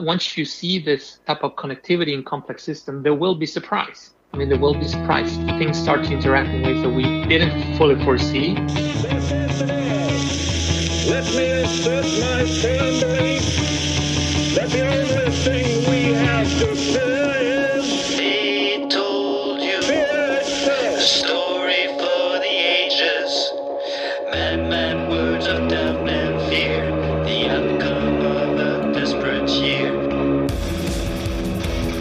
Once 0.00 0.36
you 0.36 0.44
see 0.44 0.78
this 0.78 1.18
type 1.26 1.42
of 1.42 1.56
connectivity 1.56 2.12
in 2.12 2.22
complex 2.22 2.62
system, 2.62 3.02
there 3.02 3.14
will 3.14 3.34
be 3.34 3.46
surprise. 3.46 4.10
I 4.32 4.36
mean, 4.36 4.48
there 4.48 4.58
will 4.58 4.74
be 4.74 4.86
surprise. 4.86 5.36
Things 5.58 5.78
start 5.78 6.04
to 6.04 6.12
interact 6.12 6.50
in 6.50 6.62
ways 6.62 6.82
that 6.82 6.90
we 6.90 7.24
didn't 7.26 7.76
fully 7.76 8.02
foresee. 8.04 8.54
Let 11.08 11.24
me 11.34 11.48
my 14.58 14.68
the 14.68 14.80
only 14.86 15.30
thing 15.30 15.90
we 15.90 16.12
have 16.14 16.48
to 16.58 17.07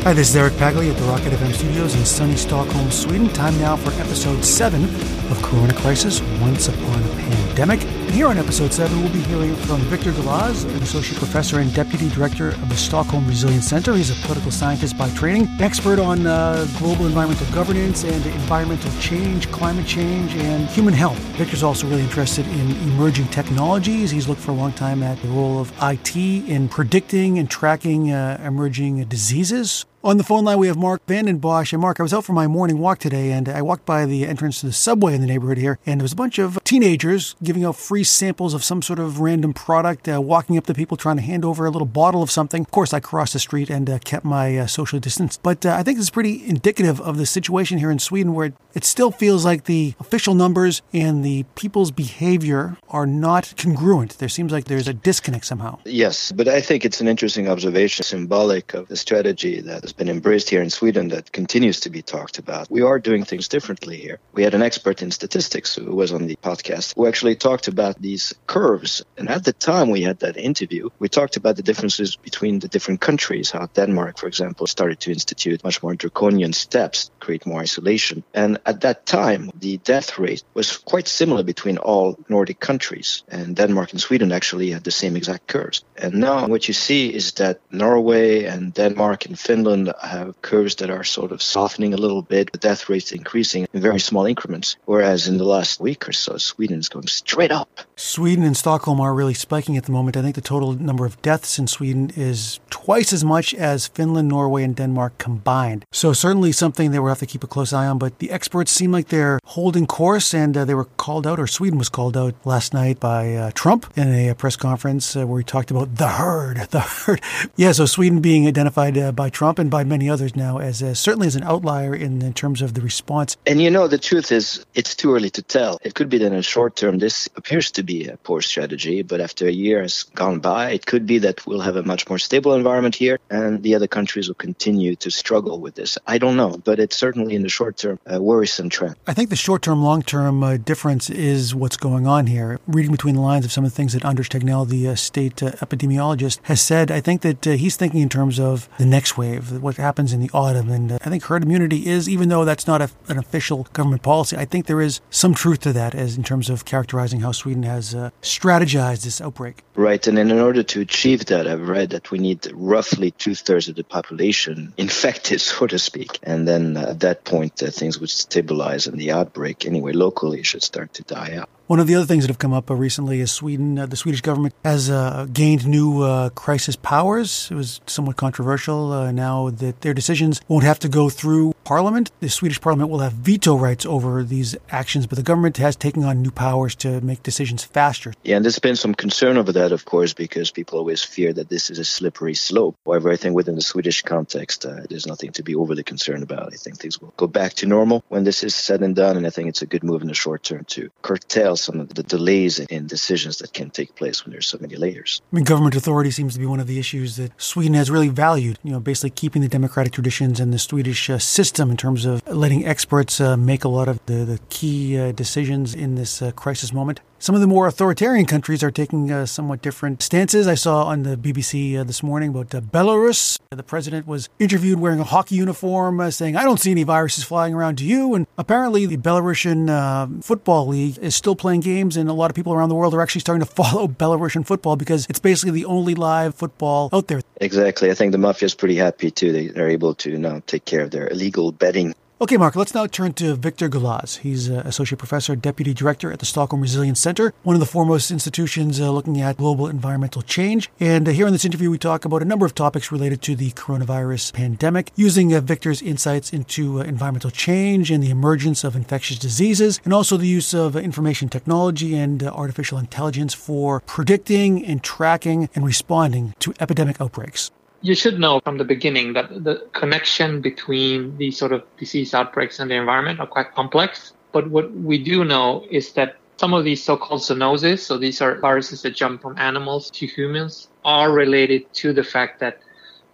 Hi, 0.07 0.13
this 0.13 0.29
is 0.29 0.37
Eric 0.37 0.53
Pagley 0.53 0.89
at 0.89 0.95
the 0.95 1.03
Rocket 1.03 1.33
FM 1.33 1.51
studios 1.53 1.93
in 1.93 2.05
sunny 2.05 2.37
Stockholm, 2.37 2.89
Sweden. 2.91 3.27
Time 3.27 3.59
now 3.59 3.75
for 3.75 3.91
episode 3.99 4.41
7 4.41 4.81
of 4.85 5.41
Corona 5.43 5.73
Crisis 5.73 6.21
Once 6.39 6.69
Upon 6.69 7.03
a 7.03 7.09
Pandemic. 7.09 7.83
And 7.83 8.11
here 8.11 8.27
on 8.27 8.37
episode 8.37 8.71
7, 8.71 9.01
we'll 9.01 9.11
be 9.11 9.19
hearing 9.19 9.53
from 9.53 9.81
Victor 9.81 10.13
Galaz, 10.13 10.63
an 10.63 10.81
associate 10.81 11.17
professor 11.17 11.59
and 11.59 11.73
deputy 11.73 12.07
director 12.07 12.51
of 12.51 12.69
the 12.69 12.77
Stockholm 12.77 13.27
Resilience 13.27 13.67
Center. 13.67 13.95
He's 13.95 14.09
a 14.09 14.25
political 14.25 14.49
scientist 14.49 14.97
by 14.97 15.09
training, 15.09 15.49
expert 15.59 15.99
on 15.99 16.25
uh, 16.25 16.65
global 16.77 17.05
environmental 17.05 17.53
governance 17.53 18.05
and 18.05 18.25
environmental 18.27 18.91
change, 19.01 19.51
climate 19.51 19.85
change, 19.85 20.33
and 20.35 20.69
human 20.69 20.93
health. 20.93 21.17
Victor's 21.35 21.63
also 21.63 21.85
really 21.85 22.03
interested 22.03 22.47
in 22.47 22.71
emerging 22.93 23.27
technologies. 23.27 24.09
He's 24.11 24.29
looked 24.29 24.39
for 24.39 24.51
a 24.51 24.55
long 24.55 24.71
time 24.71 25.03
at 25.03 25.21
the 25.21 25.27
role 25.27 25.59
of 25.59 25.73
IT 25.81 26.15
in 26.15 26.69
predicting 26.69 27.39
and 27.39 27.49
tracking 27.49 28.13
uh, 28.13 28.41
emerging 28.41 29.03
diseases. 29.03 29.85
On 30.03 30.17
the 30.17 30.23
phone 30.23 30.45
line, 30.45 30.59
we 30.59 30.67
have 30.67 30.77
Mark 30.77 31.01
Vanden 31.07 31.39
Bosch. 31.39 31.73
And 31.73 31.81
Mark, 31.81 31.99
I 31.99 32.03
was 32.03 32.13
out 32.13 32.23
for 32.23 32.31
my 32.31 32.45
morning 32.45 32.77
walk 32.77 32.99
today, 32.99 33.31
and 33.31 33.49
I 33.49 33.63
walked 33.63 33.83
by 33.83 34.05
the 34.05 34.27
entrance 34.27 34.59
to 34.59 34.67
the 34.67 34.71
subway 34.71 35.15
in 35.15 35.21
the 35.21 35.27
neighborhood 35.27 35.57
here, 35.57 35.79
and 35.87 35.99
there 35.99 36.03
was 36.03 36.13
a 36.13 36.15
bunch 36.15 36.37
of 36.37 36.63
teenagers 36.63 37.35
giving 37.41 37.65
out 37.65 37.75
free 37.75 38.03
samples 38.03 38.53
of 38.53 38.63
some 38.63 38.83
sort 38.83 38.99
of 38.99 39.19
random 39.19 39.55
product, 39.55 40.07
uh, 40.07 40.21
walking 40.21 40.55
up 40.55 40.67
to 40.67 40.73
people 40.75 40.97
trying 40.97 41.15
to 41.15 41.23
hand 41.23 41.43
over 41.43 41.65
a 41.65 41.71
little 41.71 41.87
bottle 41.87 42.21
of 42.21 42.29
something. 42.29 42.61
Of 42.61 42.69
course, 42.69 42.93
I 42.93 42.99
crossed 42.99 43.33
the 43.33 43.39
street 43.39 43.71
and 43.71 43.89
uh, 43.89 43.97
kept 43.97 44.23
my 44.23 44.55
uh, 44.59 44.67
social 44.67 44.99
distance. 44.99 45.39
But 45.41 45.65
uh, 45.65 45.73
I 45.73 45.81
think 45.81 45.97
is 45.97 46.11
pretty 46.11 46.47
indicative 46.47 47.01
of 47.01 47.17
the 47.17 47.25
situation 47.25 47.79
here 47.79 47.89
in 47.89 47.97
Sweden, 47.97 48.35
where 48.35 48.53
it 48.75 48.85
still 48.85 49.09
feels 49.09 49.43
like 49.43 49.63
the 49.63 49.95
official 49.99 50.35
numbers 50.35 50.83
and 50.93 51.25
the 51.25 51.43
people's 51.55 51.89
behavior 51.89 52.77
are 52.87 53.07
not 53.07 53.55
congruent. 53.57 54.19
There 54.19 54.29
seems 54.29 54.51
like 54.51 54.65
there's 54.65 54.87
a 54.87 54.93
disconnect 54.93 55.45
somehow. 55.45 55.79
Yes, 55.85 56.31
but 56.31 56.47
I 56.47 56.61
think 56.61 56.85
it's 56.85 57.01
an 57.01 57.07
interesting 57.07 57.49
observation, 57.49 58.03
symbolic 58.03 58.75
of 58.75 58.87
the 58.89 58.95
strategy 58.95 59.59
that 59.61 59.86
has 59.87 59.93
been 59.93 60.09
embraced 60.09 60.49
here 60.49 60.61
in 60.61 60.69
Sweden 60.69 61.07
that 61.07 61.31
continues 61.31 61.79
to 61.79 61.89
be 61.89 62.01
talked 62.01 62.39
about. 62.39 62.69
We 62.69 62.81
are 62.81 62.99
doing 62.99 63.23
things 63.23 63.47
differently 63.47 63.95
here. 63.95 64.19
We 64.33 64.43
had 64.43 64.53
an 64.53 64.61
expert 64.61 65.01
in 65.01 65.11
statistics 65.11 65.75
who 65.75 65.95
was 65.95 66.11
on 66.11 66.27
the 66.27 66.35
podcast 66.35 66.93
who 66.97 67.07
actually 67.07 67.37
talked 67.37 67.69
about 67.69 68.01
these 68.01 68.35
curves. 68.47 69.05
And 69.17 69.29
at 69.29 69.45
the 69.45 69.53
time 69.53 69.89
we 69.89 70.01
had 70.01 70.19
that 70.19 70.35
interview, 70.35 70.89
we 70.99 71.07
talked 71.07 71.37
about 71.37 71.55
the 71.55 71.63
differences 71.63 72.17
between 72.17 72.59
the 72.59 72.67
different 72.67 72.99
countries, 72.99 73.51
how 73.51 73.67
Denmark, 73.67 74.17
for 74.17 74.27
example, 74.27 74.67
started 74.67 74.99
to 74.99 75.11
institute 75.11 75.63
much 75.63 75.81
more 75.81 75.95
draconian 75.95 76.51
steps, 76.51 77.09
create 77.21 77.45
more 77.45 77.61
isolation. 77.61 78.25
And 78.33 78.59
at 78.65 78.81
that 78.81 79.05
time, 79.05 79.51
the 79.57 79.77
death 79.77 80.19
rate 80.19 80.43
was 80.53 80.75
quite 80.75 81.07
similar 81.07 81.43
between 81.43 81.77
all 81.77 82.19
Nordic 82.27 82.59
countries. 82.59 83.23
And 83.29 83.55
Denmark 83.55 83.93
and 83.93 84.01
Sweden 84.01 84.33
actually 84.33 84.71
had 84.71 84.83
the 84.83 84.91
same 84.91 85.15
exact 85.15 85.47
curves. 85.47 85.85
And 85.95 86.15
now 86.15 86.45
what 86.47 86.67
you 86.67 86.73
see 86.73 87.07
is 87.13 87.31
that 87.33 87.61
Norway 87.71 88.43
and 88.43 88.73
Denmark 88.73 89.25
and 89.27 89.39
Finland 89.39 89.76
have 90.01 90.41
curves 90.41 90.75
that 90.75 90.89
are 90.89 91.03
sort 91.03 91.31
of 91.31 91.41
softening 91.41 91.93
a 91.93 91.97
little 91.97 92.21
bit, 92.21 92.51
the 92.51 92.57
death 92.57 92.89
rate's 92.89 93.11
increasing 93.11 93.67
in 93.73 93.81
very 93.81 93.99
small 93.99 94.25
increments. 94.25 94.75
Whereas 94.85 95.27
in 95.27 95.37
the 95.37 95.43
last 95.43 95.79
week 95.79 96.07
or 96.09 96.13
so, 96.13 96.37
Sweden 96.37 96.79
is 96.79 96.89
going 96.89 97.07
straight 97.07 97.51
up. 97.51 97.69
Sweden 97.95 98.43
and 98.43 98.57
Stockholm 98.57 98.99
are 98.99 99.13
really 99.13 99.33
spiking 99.33 99.77
at 99.77 99.85
the 99.85 99.91
moment. 99.91 100.17
I 100.17 100.21
think 100.21 100.35
the 100.35 100.41
total 100.41 100.73
number 100.73 101.05
of 101.05 101.21
deaths 101.21 101.59
in 101.59 101.67
Sweden 101.67 102.11
is 102.15 102.59
twice 102.69 103.13
as 103.13 103.23
much 103.23 103.53
as 103.53 103.87
Finland, 103.87 104.29
Norway, 104.29 104.63
and 104.63 104.75
Denmark 104.75 105.17
combined. 105.17 105.85
So, 105.91 106.13
certainly 106.13 106.51
something 106.51 106.91
that 106.91 107.01
we'll 107.01 107.09
have 107.09 107.19
to 107.19 107.25
keep 107.25 107.43
a 107.43 107.47
close 107.47 107.73
eye 107.73 107.87
on. 107.87 107.97
But 107.97 108.19
the 108.19 108.31
experts 108.31 108.71
seem 108.71 108.91
like 108.91 109.09
they're 109.09 109.39
holding 109.45 109.87
course, 109.87 110.33
and 110.33 110.55
uh, 110.55 110.65
they 110.65 110.73
were 110.73 110.85
called 110.85 111.27
out, 111.27 111.39
or 111.39 111.47
Sweden 111.47 111.77
was 111.77 111.89
called 111.89 112.15
out 112.17 112.35
last 112.45 112.73
night 112.73 112.99
by 112.99 113.33
uh, 113.35 113.51
Trump 113.53 113.91
in 113.95 114.07
a, 114.13 114.33
press 114.35 114.55
conference 114.55 115.15
uh, 115.15 115.25
where 115.25 115.39
he 115.39 115.43
talked 115.43 115.71
about 115.71 115.95
the 115.95 116.07
herd. 116.07 116.67
The 116.77 116.81
herd. 116.81 117.21
Yeah, 117.55 117.71
so 117.71 117.85
Sweden 117.85 118.19
being 118.19 118.45
identified 118.47 118.97
uh, 118.97 119.11
by 119.11 119.29
Trump 119.29 119.57
and 119.57 119.66
by 119.69 119.83
many 119.83 120.09
others 120.09 120.35
now 120.35 120.57
as 120.59 120.81
uh, 120.81 120.93
certainly 120.93 121.27
as 121.27 121.35
an 121.35 121.43
outlier 121.43 121.95
in, 121.95 122.21
in 122.21 122.33
terms 122.33 122.61
of 122.61 122.73
the 122.73 122.81
response. 122.81 123.37
And 123.45 123.61
you 123.61 123.69
know, 123.69 123.87
the 123.87 123.97
truth 123.97 124.31
is, 124.31 124.65
it's 124.75 124.95
too 124.95 125.13
early 125.13 125.29
to 125.31 125.41
tell. 125.41 125.79
It 125.83 125.95
could 125.95 126.09
be 126.09 126.17
that 126.19 126.27
in 126.27 126.33
the 126.33 126.43
short 126.43 126.75
term, 126.75 126.99
this 126.99 127.29
appears 127.35 127.71
to 127.71 127.83
be 127.83 128.07
a 128.07 128.17
poor 128.17 128.41
strategy, 128.41 129.01
but 129.01 129.21
after 129.21 129.47
a 129.47 129.51
year 129.51 129.81
has 129.81 130.03
gone 130.03 130.39
by, 130.39 130.71
it 130.71 130.85
could 130.85 131.05
be 131.05 131.19
that 131.19 131.45
we'll 131.45 131.61
have 131.61 131.75
a 131.75 131.83
much 131.83 132.07
more 132.09 132.19
stable 132.19 132.53
environment 132.53 132.95
here 132.95 133.19
and 133.29 133.63
the 133.63 133.75
other 133.75 133.87
countries 133.87 134.27
will 134.27 134.35
continue 134.35 134.95
to 134.95 135.11
struggle 135.11 135.59
with 135.59 135.75
this. 135.75 135.97
I 136.07 136.17
don't 136.17 136.37
know, 136.37 136.57
but 136.63 136.79
it's 136.79 136.95
certainly 136.95 137.35
in 137.35 137.43
the 137.43 137.49
short 137.49 137.77
term 137.77 137.99
a 138.05 138.21
worrisome 138.21 138.69
trend. 138.69 138.95
I 139.07 139.13
think 139.13 139.29
the 139.29 139.35
short 139.35 139.61
term, 139.61 139.83
long 139.83 140.01
term 140.01 140.43
uh, 140.43 140.57
difference 140.57 141.09
is 141.09 141.55
what's 141.55 141.77
going 141.77 142.07
on 142.07 142.27
here. 142.27 142.59
Reading 142.67 142.91
between 142.91 143.15
the 143.15 143.21
lines 143.21 143.45
of 143.45 143.51
some 143.51 143.63
of 143.63 143.71
the 143.71 143.75
things 143.75 143.93
that 143.93 144.05
Anders 144.05 144.29
Tegnell, 144.29 144.67
the 144.67 144.89
uh, 144.89 144.95
state 144.95 145.41
uh, 145.41 145.51
epidemiologist, 145.51 146.39
has 146.43 146.61
said, 146.61 146.91
I 146.91 147.01
think 147.01 147.21
that 147.21 147.47
uh, 147.47 147.51
he's 147.51 147.75
thinking 147.75 148.01
in 148.01 148.09
terms 148.09 148.39
of 148.39 148.69
the 148.77 148.85
next 148.85 149.17
wave, 149.17 149.56
what 149.61 149.77
happens 149.77 150.13
in 150.13 150.19
the 150.19 150.29
autumn. 150.33 150.69
And 150.69 150.91
uh, 150.91 150.99
I 151.03 151.09
think 151.09 151.23
herd 151.23 151.43
immunity 151.43 151.87
is, 151.87 152.07
even 152.07 152.29
though 152.29 152.45
that's 152.45 152.67
not 152.67 152.81
a, 152.81 152.89
an 153.07 153.17
official 153.17 153.67
government 153.73 154.03
policy, 154.03 154.37
I 154.37 154.45
think 154.45 154.65
there 154.65 154.81
is 154.81 155.01
some 155.09 155.33
truth 155.33 155.59
to 155.61 155.73
that 155.73 155.95
as 155.95 156.17
in 156.17 156.23
terms 156.23 156.49
of 156.49 156.65
characterizing 156.65 157.21
how 157.21 157.31
Sweden 157.31 157.63
has 157.63 157.95
uh, 157.95 158.09
strategized 158.21 159.03
this 159.03 159.21
outbreak. 159.21 159.63
Right, 159.75 160.05
and 160.07 160.17
in 160.17 160.31
order 160.31 160.63
to 160.63 160.81
achieve 160.81 161.25
that, 161.25 161.47
I've 161.47 161.67
read 161.67 161.91
that 161.91 162.11
we 162.11 162.17
need 162.17 162.51
roughly 162.53 163.11
two 163.11 163.35
thirds 163.35 163.67
of 163.69 163.75
the 163.75 163.83
population 163.83 164.73
infected, 164.77 165.41
so 165.49 165.67
to 165.67 165.79
speak. 165.79 166.19
And 166.23 166.47
then 166.47 166.77
at 166.77 166.99
that 167.01 167.23
point, 167.23 167.61
uh, 167.61 167.71
things 167.71 167.99
would 167.99 168.09
stabilize 168.09 168.87
and 168.87 168.99
the 168.99 169.11
outbreak, 169.11 169.65
anyway, 169.65 169.93
locally, 169.93 170.43
should 170.43 170.63
start 170.63 170.93
to 170.95 171.03
die 171.03 171.35
out. 171.35 171.49
One 171.67 171.81
of 171.81 171.87
the 171.87 171.95
other 171.95 172.05
things 172.05 172.23
that 172.23 172.29
have 172.29 172.39
come 172.39 172.53
up 172.53 172.71
uh, 172.71 172.75
recently 172.75 173.19
is 173.19 173.29
Sweden. 173.29 173.77
Uh, 173.77 173.85
the 173.85 173.97
Swedish 173.97 174.21
government 174.21 174.55
has 174.63 174.89
uh, 174.89 175.27
gained 175.33 175.67
new 175.67 176.01
uh, 176.01 176.29
crisis 176.29 176.77
powers. 176.77 177.49
It 177.51 177.55
was 177.55 177.81
somewhat 177.85 178.15
controversial 178.15 178.93
uh, 178.93 179.11
now 179.11 179.49
that 179.49 179.81
their 179.81 179.93
decisions 179.93 180.39
won't 180.47 180.63
have 180.63 180.79
to 180.79 180.87
go 180.87 181.09
through 181.09 181.55
Parliament. 181.67 182.11
The 182.21 182.29
Swedish 182.29 182.61
Parliament 182.61 182.89
will 182.89 182.99
have 182.99 183.11
veto 183.11 183.57
rights 183.57 183.85
over 183.85 184.23
these 184.23 184.55
actions, 184.69 185.05
but 185.05 185.17
the 185.17 185.21
government 185.21 185.57
has 185.57 185.75
taken 185.75 186.01
on 186.05 186.21
new 186.21 186.31
powers 186.31 186.75
to 186.75 187.01
make 187.01 187.23
decisions 187.23 187.65
faster. 187.65 188.13
Yeah, 188.23 188.37
and 188.37 188.45
there's 188.45 188.57
been 188.57 188.77
some 188.77 188.95
concern 188.95 189.35
over 189.35 189.51
that, 189.51 189.73
of 189.73 189.83
course, 189.83 190.13
because 190.13 190.49
people 190.49 190.79
always 190.79 191.03
fear 191.03 191.33
that 191.33 191.49
this 191.49 191.69
is 191.69 191.77
a 191.77 191.83
slippery 191.83 192.35
slope. 192.35 192.77
However, 192.85 193.11
I 193.11 193.17
think 193.17 193.35
within 193.35 193.55
the 193.55 193.61
Swedish 193.61 194.01
context, 194.03 194.65
uh, 194.65 194.83
there's 194.89 195.05
nothing 195.05 195.33
to 195.33 195.43
be 195.43 195.55
overly 195.55 195.83
concerned 195.83 196.23
about. 196.23 196.53
I 196.53 196.55
think 196.55 196.77
things 196.77 197.01
will 197.01 197.13
go 197.17 197.27
back 197.27 197.51
to 197.55 197.65
normal 197.65 198.01
when 198.07 198.23
this 198.23 198.45
is 198.45 198.55
said 198.55 198.81
and 198.81 198.95
done, 198.95 199.17
and 199.17 199.27
I 199.27 199.29
think 199.29 199.49
it's 199.49 199.61
a 199.61 199.65
good 199.65 199.83
move 199.83 200.01
in 200.01 200.07
the 200.07 200.13
short 200.13 200.43
term 200.43 200.63
to 200.69 200.89
curtail 201.01 201.57
some 201.57 201.81
of 201.81 201.93
the 201.93 202.03
delays 202.03 202.59
in 202.59 202.87
decisions 202.87 203.39
that 203.39 203.51
can 203.51 203.71
take 203.71 203.93
place 203.93 204.23
when 204.23 204.31
there's 204.31 204.47
so 204.47 204.57
many 204.61 204.77
layers. 204.77 205.21
I 205.33 205.35
mean, 205.35 205.43
government 205.43 205.75
authority 205.75 206.11
seems 206.11 206.33
to 206.35 206.39
be 206.39 206.45
one 206.45 206.61
of 206.61 206.67
the 206.67 206.79
issues 206.79 207.17
that 207.17 207.33
Sweden 207.35 207.73
has 207.73 207.91
really 207.91 208.07
valued. 208.07 208.57
You 208.63 208.71
know, 208.71 208.79
basically 208.79 209.09
keeping 209.09 209.41
the 209.41 209.49
democratic 209.49 209.91
traditions 209.91 210.39
and 210.39 210.53
the 210.53 210.59
Swedish 210.59 211.09
uh, 211.09 211.19
system 211.19 211.56
in 211.59 211.77
terms 211.77 212.05
of 212.05 212.25
letting 212.27 212.65
experts 212.65 213.19
uh, 213.19 213.35
make 213.37 213.63
a 213.63 213.67
lot 213.69 213.87
of 213.87 214.05
the, 214.05 214.25
the 214.25 214.39
key 214.49 214.97
uh, 214.97 215.11
decisions 215.11 215.73
in 215.73 215.95
this 215.95 216.21
uh, 216.21 216.31
crisis 216.31 216.71
moment. 216.71 216.99
Some 217.19 217.33
of 217.33 217.41
the 217.41 217.47
more 217.47 217.65
authoritarian 217.65 218.27
countries 218.27 218.63
are 218.63 218.69
taking 218.69 219.11
uh, 219.11 219.25
somewhat 219.25 219.63
different 219.63 220.03
stances. 220.03 220.47
I 220.47 220.53
saw 220.53 220.83
on 220.83 221.01
the 221.01 221.17
BBC 221.17 221.75
uh, 221.75 221.83
this 221.83 222.03
morning 222.03 222.29
about 222.29 222.53
uh, 222.53 222.61
Belarus. 222.61 223.39
The 223.49 223.63
president 223.63 224.05
was 224.05 224.29
interviewed 224.37 224.79
wearing 224.79 224.99
a 224.99 225.03
hockey 225.03 225.33
uniform, 225.33 225.99
uh, 225.99 226.11
saying, 226.11 226.35
I 226.35 226.43
don't 226.43 226.59
see 226.59 226.69
any 226.69 226.83
viruses 226.83 227.23
flying 227.23 227.55
around 227.55 227.79
to 227.79 227.85
you. 227.85 228.13
And 228.13 228.27
apparently, 228.37 228.85
the 228.85 228.97
Belarusian 228.97 229.67
uh, 229.67 230.21
Football 230.21 230.67
League 230.67 230.99
is 230.99 231.15
still 231.15 231.35
playing 231.35 231.61
games, 231.61 231.97
and 231.97 232.07
a 232.07 232.13
lot 232.13 232.29
of 232.29 232.35
people 232.35 232.53
around 232.53 232.69
the 232.69 232.75
world 232.75 232.93
are 232.93 233.01
actually 233.01 233.21
starting 233.21 233.45
to 233.45 233.51
follow 233.63 233.87
Belarusian 233.87 234.45
football 234.45 234.75
because 234.75 235.07
it's 235.09 235.19
basically 235.19 235.51
the 235.51 235.65
only 235.65 235.95
live 235.95 236.35
football 236.35 236.89
out 236.93 237.07
there. 237.07 237.21
Exactly. 237.41 237.89
I 237.89 237.95
think 237.95 238.11
the 238.11 238.19
mafia 238.19 238.45
is 238.45 238.53
pretty 238.53 238.75
happy 238.75 239.09
too. 239.09 239.51
They're 239.51 239.69
able 239.69 239.95
to 239.95 240.19
now 240.19 240.43
take 240.45 240.65
care 240.65 240.81
of 240.81 240.91
their 240.91 241.07
illegal 241.07 241.51
betting 241.51 241.95
Okay, 242.19 242.35
Mark, 242.35 242.55
let's 242.55 242.73
now 242.73 242.87
turn 242.87 243.13
to 243.13 243.35
Victor 243.35 243.69
Galaz. 243.69 244.17
He's 244.17 244.49
uh, 244.49 244.63
Associate 244.65 244.97
Professor, 244.97 245.35
Deputy 245.35 245.71
Director 245.71 246.11
at 246.11 246.17
the 246.17 246.25
Stockholm 246.25 246.63
Resilience 246.63 246.99
Center, 246.99 247.31
one 247.43 247.55
of 247.55 247.59
the 247.59 247.67
foremost 247.67 248.09
institutions 248.09 248.81
uh, 248.81 248.89
looking 248.89 249.21
at 249.21 249.37
global 249.37 249.67
environmental 249.67 250.23
change. 250.23 250.67
And 250.79 251.07
uh, 251.07 251.11
here 251.11 251.27
in 251.27 251.33
this 251.33 251.45
interview, 251.45 251.69
we 251.69 251.77
talk 251.77 252.05
about 252.05 252.23
a 252.23 252.25
number 252.25 252.43
of 252.43 252.55
topics 252.55 252.91
related 252.91 253.21
to 253.21 253.35
the 253.35 253.51
coronavirus 253.51 254.33
pandemic, 254.33 254.91
using 254.95 255.31
uh, 255.31 255.41
Victor's 255.41 255.83
insights 255.83 256.33
into 256.33 256.79
uh, 256.79 256.85
environmental 256.85 257.29
change 257.29 257.91
and 257.91 258.03
the 258.03 258.09
emergence 258.09 258.63
of 258.63 258.75
infectious 258.75 259.19
diseases, 259.19 259.79
and 259.83 259.93
also 259.93 260.17
the 260.17 260.25
use 260.25 260.55
of 260.55 260.75
uh, 260.75 260.79
information 260.79 261.29
technology 261.29 261.95
and 261.95 262.23
artificial 262.23 262.79
intelligence 262.79 263.35
for 263.35 263.81
predicting 263.81 264.65
and 264.65 264.81
tracking 264.81 265.49
and 265.53 265.63
responding 265.63 266.33
to 266.39 266.51
epidemic 266.59 266.99
outbreaks. 266.99 267.51
You 267.81 267.95
should 267.95 268.19
know 268.19 268.39
from 268.39 268.57
the 268.57 268.63
beginning 268.63 269.13
that 269.13 269.43
the 269.43 269.67
connection 269.73 270.41
between 270.41 271.17
these 271.17 271.37
sort 271.37 271.51
of 271.51 271.63
disease 271.77 272.13
outbreaks 272.13 272.59
and 272.59 272.71
the 272.71 272.75
environment 272.75 273.19
are 273.19 273.27
quite 273.27 273.53
complex. 273.53 274.13
But 274.31 274.49
what 274.49 274.71
we 274.71 275.03
do 275.03 275.23
know 275.23 275.65
is 275.69 275.93
that 275.93 276.17
some 276.37 276.53
of 276.53 276.63
these 276.63 276.83
so-called 276.83 277.21
zoonoses, 277.21 277.79
so 277.79 277.97
these 277.97 278.21
are 278.21 278.39
viruses 278.39 278.81
that 278.83 278.95
jump 278.95 279.21
from 279.21 279.37
animals 279.37 279.89
to 279.91 280.05
humans, 280.05 280.69
are 280.85 281.11
related 281.11 281.71
to 281.75 281.93
the 281.93 282.03
fact 282.03 282.39
that 282.39 282.61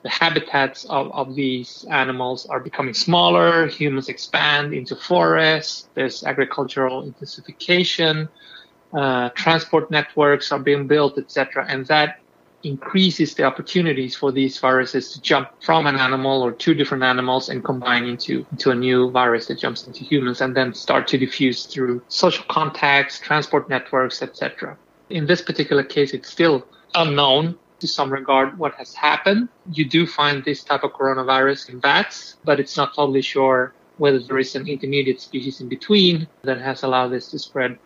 the 0.04 0.10
habitats 0.10 0.83
of, 0.86 1.12
of 1.13 1.33
these 1.33 1.86
animals 1.89 2.45
are 2.48 2.60
becoming 2.60 2.94
smaller, 2.94 3.68
humans 3.68 4.10
expand 4.10 4.74
into 4.74 4.95
forests, 4.95 5.88
there's 5.94 6.25
agricultural 6.25 7.04
intensification, 7.04 8.27
uh, 8.94 9.30
transport 9.30 9.89
networks 9.89 10.51
are 10.51 10.60
being 10.60 10.88
built, 10.88 11.18
etc. 11.18 11.65
And 11.69 11.86
that 11.88 12.19
increases 12.63 13.36
the 13.36 13.44
opportunities 13.44 14.15
for 14.15 14.31
these 14.31 14.57
viruses 14.57 15.12
to 15.12 15.21
jump 15.21 15.50
from 15.62 15.86
an 15.86 15.98
animal 15.98 16.42
or 16.42 16.51
two 16.51 16.74
different 16.74 17.04
animals 17.04 17.50
and 17.50 17.63
combine 17.63 18.06
into, 18.06 18.45
into 18.51 18.71
a 18.71 18.75
new 18.75 19.12
virus 19.12 19.48
that 19.48 19.60
jumps 19.60 19.86
into 19.86 20.04
humans 20.04 20.42
and 20.42 20.56
then 20.56 20.74
start 20.74 21.07
to 21.07 21.18
diffuse 21.18 21.65
through 21.65 22.01
social 22.07 22.45
contacts, 22.45 23.19
transport 23.19 23.69
networks, 23.69 24.21
etc. 24.21 24.77
In 25.10 25.25
this 25.25 25.42
particular 25.42 25.83
case, 25.83 26.13
it's 26.13 26.30
still 26.30 26.65
unknown 26.95 27.57
to 27.80 27.88
some 27.88 28.12
regard 28.12 28.57
what 28.57 28.74
has 28.75 28.94
happened. 28.94 29.50
You 29.71 29.83
do 29.83 30.07
find 30.07 30.44
this 30.45 30.63
type 30.63 30.83
of 30.83 30.94
coronavirus 30.94 31.69
in 31.69 31.80
bats, 31.80 32.38
but 32.45 32.60
it's 32.60 32.77
not 32.77 32.95
totally 32.95 33.21
sure 33.21 33.74
whether 33.98 34.19
there 34.19 34.39
is 34.39 34.56
an 34.56 34.68
intermediate 34.68 35.19
species 35.21 35.60
in 35.62 35.68
between 35.68 36.27
that 36.44 36.60
has 36.60 36.83
allowed 36.83 37.10
this 37.10 37.30
to 37.31 37.39
spread 37.39 37.77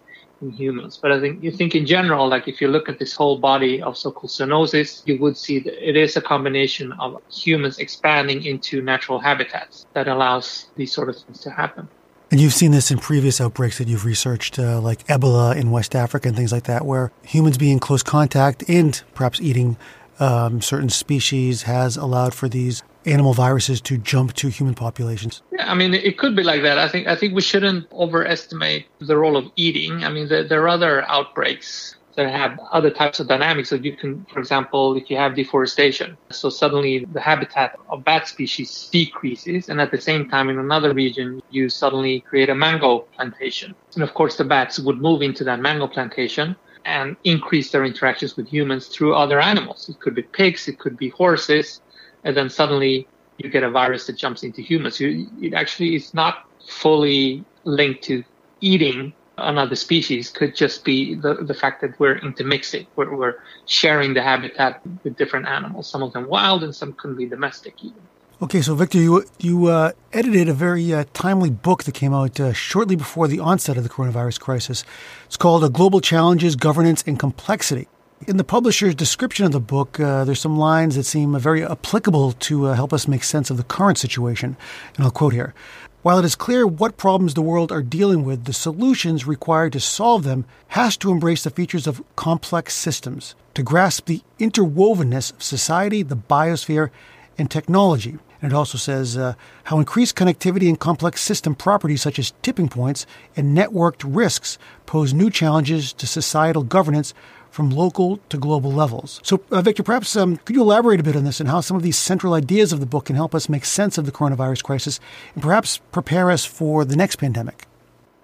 in 0.42 0.52
humans. 0.52 0.98
But 1.02 1.12
I 1.12 1.20
think 1.20 1.44
you 1.44 1.52
think 1.52 1.76
in 1.76 1.86
general, 1.86 2.28
like 2.28 2.48
if 2.48 2.62
you 2.62 2.68
look 2.68 2.90
at 2.90 3.00
this 3.00 3.14
whole 3.16 3.38
body 3.38 3.82
of 3.82 3.98
so-called 3.98 4.32
zoonosis, 4.32 5.02
you 5.06 5.18
would 5.20 5.38
see 5.38 5.60
that 5.60 5.90
it 5.90 5.96
is 5.96 6.16
a 6.18 6.22
combination 6.22 6.92
of 6.94 7.22
humans 7.32 7.80
expanding 7.80 8.44
into 8.44 8.82
natural 8.82 9.20
habitats 9.20 9.86
that 9.94 10.08
allows 10.08 10.68
these 10.76 10.92
sort 10.92 11.10
of 11.10 11.18
things 11.18 11.40
to 11.42 11.52
happen. 11.52 11.88
And 12.30 12.42
you've 12.42 12.54
seen 12.54 12.72
this 12.72 12.92
in 12.92 12.98
previous 12.98 13.40
outbreaks 13.40 13.78
that 13.78 13.88
you've 13.88 14.04
researched, 14.04 14.60
uh, 14.60 14.82
like 14.82 15.08
Ebola 15.08 15.56
in 15.56 15.72
West 15.72 15.96
Africa 15.96 16.28
and 16.28 16.36
things 16.36 16.52
like 16.52 16.66
that, 16.66 16.86
where 16.86 17.12
humans 17.24 17.58
being 17.58 17.74
in 17.74 17.80
close 17.80 18.04
contact 18.04 18.66
and 18.68 19.02
perhaps 19.16 19.40
eating 19.40 19.78
um, 20.20 20.62
certain 20.62 20.90
species 20.90 21.64
has 21.64 21.96
allowed 21.96 22.34
for 22.34 22.50
these 22.50 22.84
animal 23.08 23.34
viruses 23.34 23.82
to 23.82 23.98
jump 23.98 24.34
to 24.34 24.50
human 24.50 24.76
populations. 24.76 25.42
Yeah, 25.52 25.72
I 25.72 25.74
mean, 25.74 25.94
it 25.94 26.18
could 26.18 26.36
be 26.36 26.44
like 26.44 26.62
that. 26.64 26.78
I 26.78 26.88
think 26.88 27.08
I 27.08 27.16
think 27.16 27.34
we 27.34 27.42
shouldn't 27.42 27.92
overestimate 27.92 28.86
the 29.00 29.18
role 29.18 29.38
of 29.38 29.46
eating. 29.56 30.04
I 30.04 30.10
mean, 30.10 30.28
there, 30.28 30.44
there 30.44 30.62
are 30.64 30.68
other 30.68 31.04
outbreaks 31.08 31.96
that 32.18 32.30
have 32.32 32.60
other 32.72 32.90
types 32.90 33.20
of 33.20 33.28
dynamics. 33.28 33.70
So 33.70 33.76
you 33.76 33.96
can, 33.96 34.26
for 34.34 34.40
example, 34.40 34.98
if 34.98 35.10
you 35.10 35.18
have 35.18 35.36
deforestation, 35.36 36.18
so 36.32 36.50
suddenly 36.50 37.06
the 37.14 37.22
habitat 37.22 37.80
of 37.90 38.04
bat 38.04 38.28
species 38.28 38.90
decreases, 38.92 39.70
and 39.70 39.80
at 39.80 39.92
the 39.92 40.02
same 40.02 40.28
time, 40.28 40.50
in 40.50 40.58
another 40.58 40.94
region, 40.94 41.42
you 41.52 41.70
suddenly 41.70 42.22
create 42.22 42.50
a 42.50 42.56
mango 42.56 43.00
plantation, 43.16 43.76
and 43.94 44.04
of 44.04 44.14
course, 44.16 44.36
the 44.36 44.44
bats 44.44 44.80
would 44.80 45.00
move 45.00 45.22
into 45.22 45.44
that 45.44 45.60
mango 45.60 45.88
plantation 45.88 46.56
and 46.86 47.18
increase 47.26 47.72
their 47.72 47.84
interactions 47.84 48.38
with 48.38 48.48
humans 48.48 48.88
through 48.88 49.14
other 49.14 49.40
animals. 49.42 49.90
It 49.90 50.00
could 50.00 50.16
be 50.16 50.24
pigs, 50.24 50.68
it 50.68 50.80
could 50.80 50.98
be 50.98 51.10
horses, 51.10 51.82
and 52.24 52.36
then 52.36 52.50
suddenly 52.50 53.08
you 53.38 53.50
get 53.50 53.64
a 53.64 53.70
virus 53.70 54.08
that 54.08 54.18
jumps 54.18 54.44
into 54.44 54.62
humans. 54.62 55.00
You, 55.00 55.28
it 55.42 55.54
actually 55.54 55.96
is 55.96 56.14
not 56.14 56.46
fully 56.68 57.44
linked 57.64 58.04
to 58.06 58.24
eating 58.62 59.14
another 59.38 59.76
species 59.76 60.30
could 60.30 60.56
just 60.56 60.84
be 60.84 61.16
the, 61.16 61.36
the 61.36 61.54
fact 61.54 61.82
that 61.82 62.00
we're 62.00 62.18
intermixing, 62.18 62.88
we're, 62.96 63.16
we're 63.16 63.36
sharing 63.66 64.14
the 64.14 64.22
habitat 64.22 64.82
with 65.04 65.16
different 65.16 65.48
animals, 65.48 65.88
some 65.88 66.02
of 66.02 66.14
them 66.14 66.28
wild 66.28 66.64
and 66.64 66.76
some 66.76 66.94
could 66.94 67.16
be 67.18 67.26
domestic 67.26 67.76
even. 67.84 68.02
Okay, 68.40 68.62
so 68.62 68.76
Victor, 68.76 69.00
you 69.00 69.26
you 69.40 69.66
uh, 69.66 69.94
edited 70.14 70.48
a 70.48 70.54
very 70.54 70.94
uh, 70.94 71.06
timely 71.14 71.50
book 71.50 71.86
that 71.86 71.96
came 71.96 72.14
out 72.14 72.40
uh, 72.40 72.54
shortly 72.54 72.96
before 72.96 73.28
the 73.28 73.40
onset 73.40 73.78
of 73.78 73.84
the 73.84 73.90
coronavirus 73.90 74.40
crisis. 74.40 74.84
It's 75.26 75.38
called 75.38 75.64
uh, 75.64 75.70
"Global 75.70 76.02
Challenges, 76.02 76.56
Governance, 76.56 77.04
and 77.08 77.18
Complexity." 77.18 77.88
In 78.26 78.38
the 78.38 78.44
publisher's 78.44 78.96
description 78.96 79.46
of 79.46 79.52
the 79.52 79.60
book, 79.60 80.00
uh, 80.00 80.26
there's 80.26 80.40
some 80.42 80.58
lines 80.58 80.96
that 80.96 81.04
seem 81.04 81.38
very 81.38 81.64
applicable 81.64 82.32
to 82.32 82.66
uh, 82.66 82.74
help 82.74 82.92
us 82.92 83.08
make 83.08 83.24
sense 83.24 83.52
of 83.52 83.58
the 83.58 83.64
current 83.64 84.00
situation. 84.00 84.58
And 84.96 85.06
I'll 85.06 85.12
quote 85.12 85.34
here 85.34 85.54
While 86.02 86.18
it 86.18 86.26
is 86.26 86.36
clear 86.36 86.66
what 86.66 86.98
problems 86.98 87.36
the 87.36 87.44
world 87.44 87.72
are 87.72 87.84
dealing 87.84 88.26
with, 88.26 88.46
the 88.46 88.54
solutions 88.54 89.28
required 89.28 89.74
to 89.74 89.80
solve 89.80 90.24
them 90.24 90.46
has 90.70 90.98
to 90.98 91.12
embrace 91.12 91.44
the 91.44 91.52
features 91.52 91.86
of 91.86 92.04
complex 92.16 92.74
systems, 92.74 93.36
to 93.54 93.62
grasp 93.62 94.08
the 94.08 94.24
interwovenness 94.40 95.34
of 95.34 95.44
society, 95.44 96.02
the 96.02 96.18
biosphere, 96.18 96.90
and 97.38 97.52
technology. 97.52 98.18
And 98.42 98.52
it 98.52 98.56
also 98.56 98.80
says 98.80 99.16
uh, 99.16 99.36
how 99.66 99.78
increased 99.78 100.16
connectivity 100.16 100.68
and 100.68 100.80
complex 100.80 101.22
system 101.22 101.54
properties 101.54 102.02
such 102.02 102.18
as 102.18 102.34
tipping 102.42 102.68
points 102.68 103.06
and 103.36 103.56
networked 103.56 104.04
risks 104.04 104.58
pose 104.88 105.14
new 105.14 105.30
challenges 105.30 105.94
to 105.94 106.08
societal 106.08 106.64
governance 106.64 107.14
from 107.50 107.70
local 107.70 108.18
to 108.30 108.38
global 108.38 108.72
levels. 108.72 109.20
So, 109.24 109.42
uh, 109.52 109.62
Victor, 109.62 109.84
perhaps 109.84 110.16
um, 110.16 110.38
could 110.38 110.56
you 110.56 110.62
elaborate 110.62 111.00
a 111.00 111.04
bit 111.04 111.16
on 111.16 111.24
this 111.24 111.40
and 111.40 111.50
how 111.50 111.62
some 111.62 111.78
of 111.78 111.84
these 111.84 111.98
central 111.98 112.34
ideas 112.34 112.74
of 112.74 112.80
the 112.80 112.86
book 112.86 113.06
can 113.06 113.16
help 113.16 113.34
us 113.34 113.50
make 113.50 113.66
sense 113.66 113.98
of 113.98 114.06
the 114.06 114.12
coronavirus 114.12 114.64
crisis 114.64 115.00
and 115.34 115.44
perhaps 115.44 115.78
prepare 115.92 116.32
us 116.32 116.46
for 116.46 116.86
the 116.86 116.96
next 116.96 117.18
pandemic? 117.18 117.66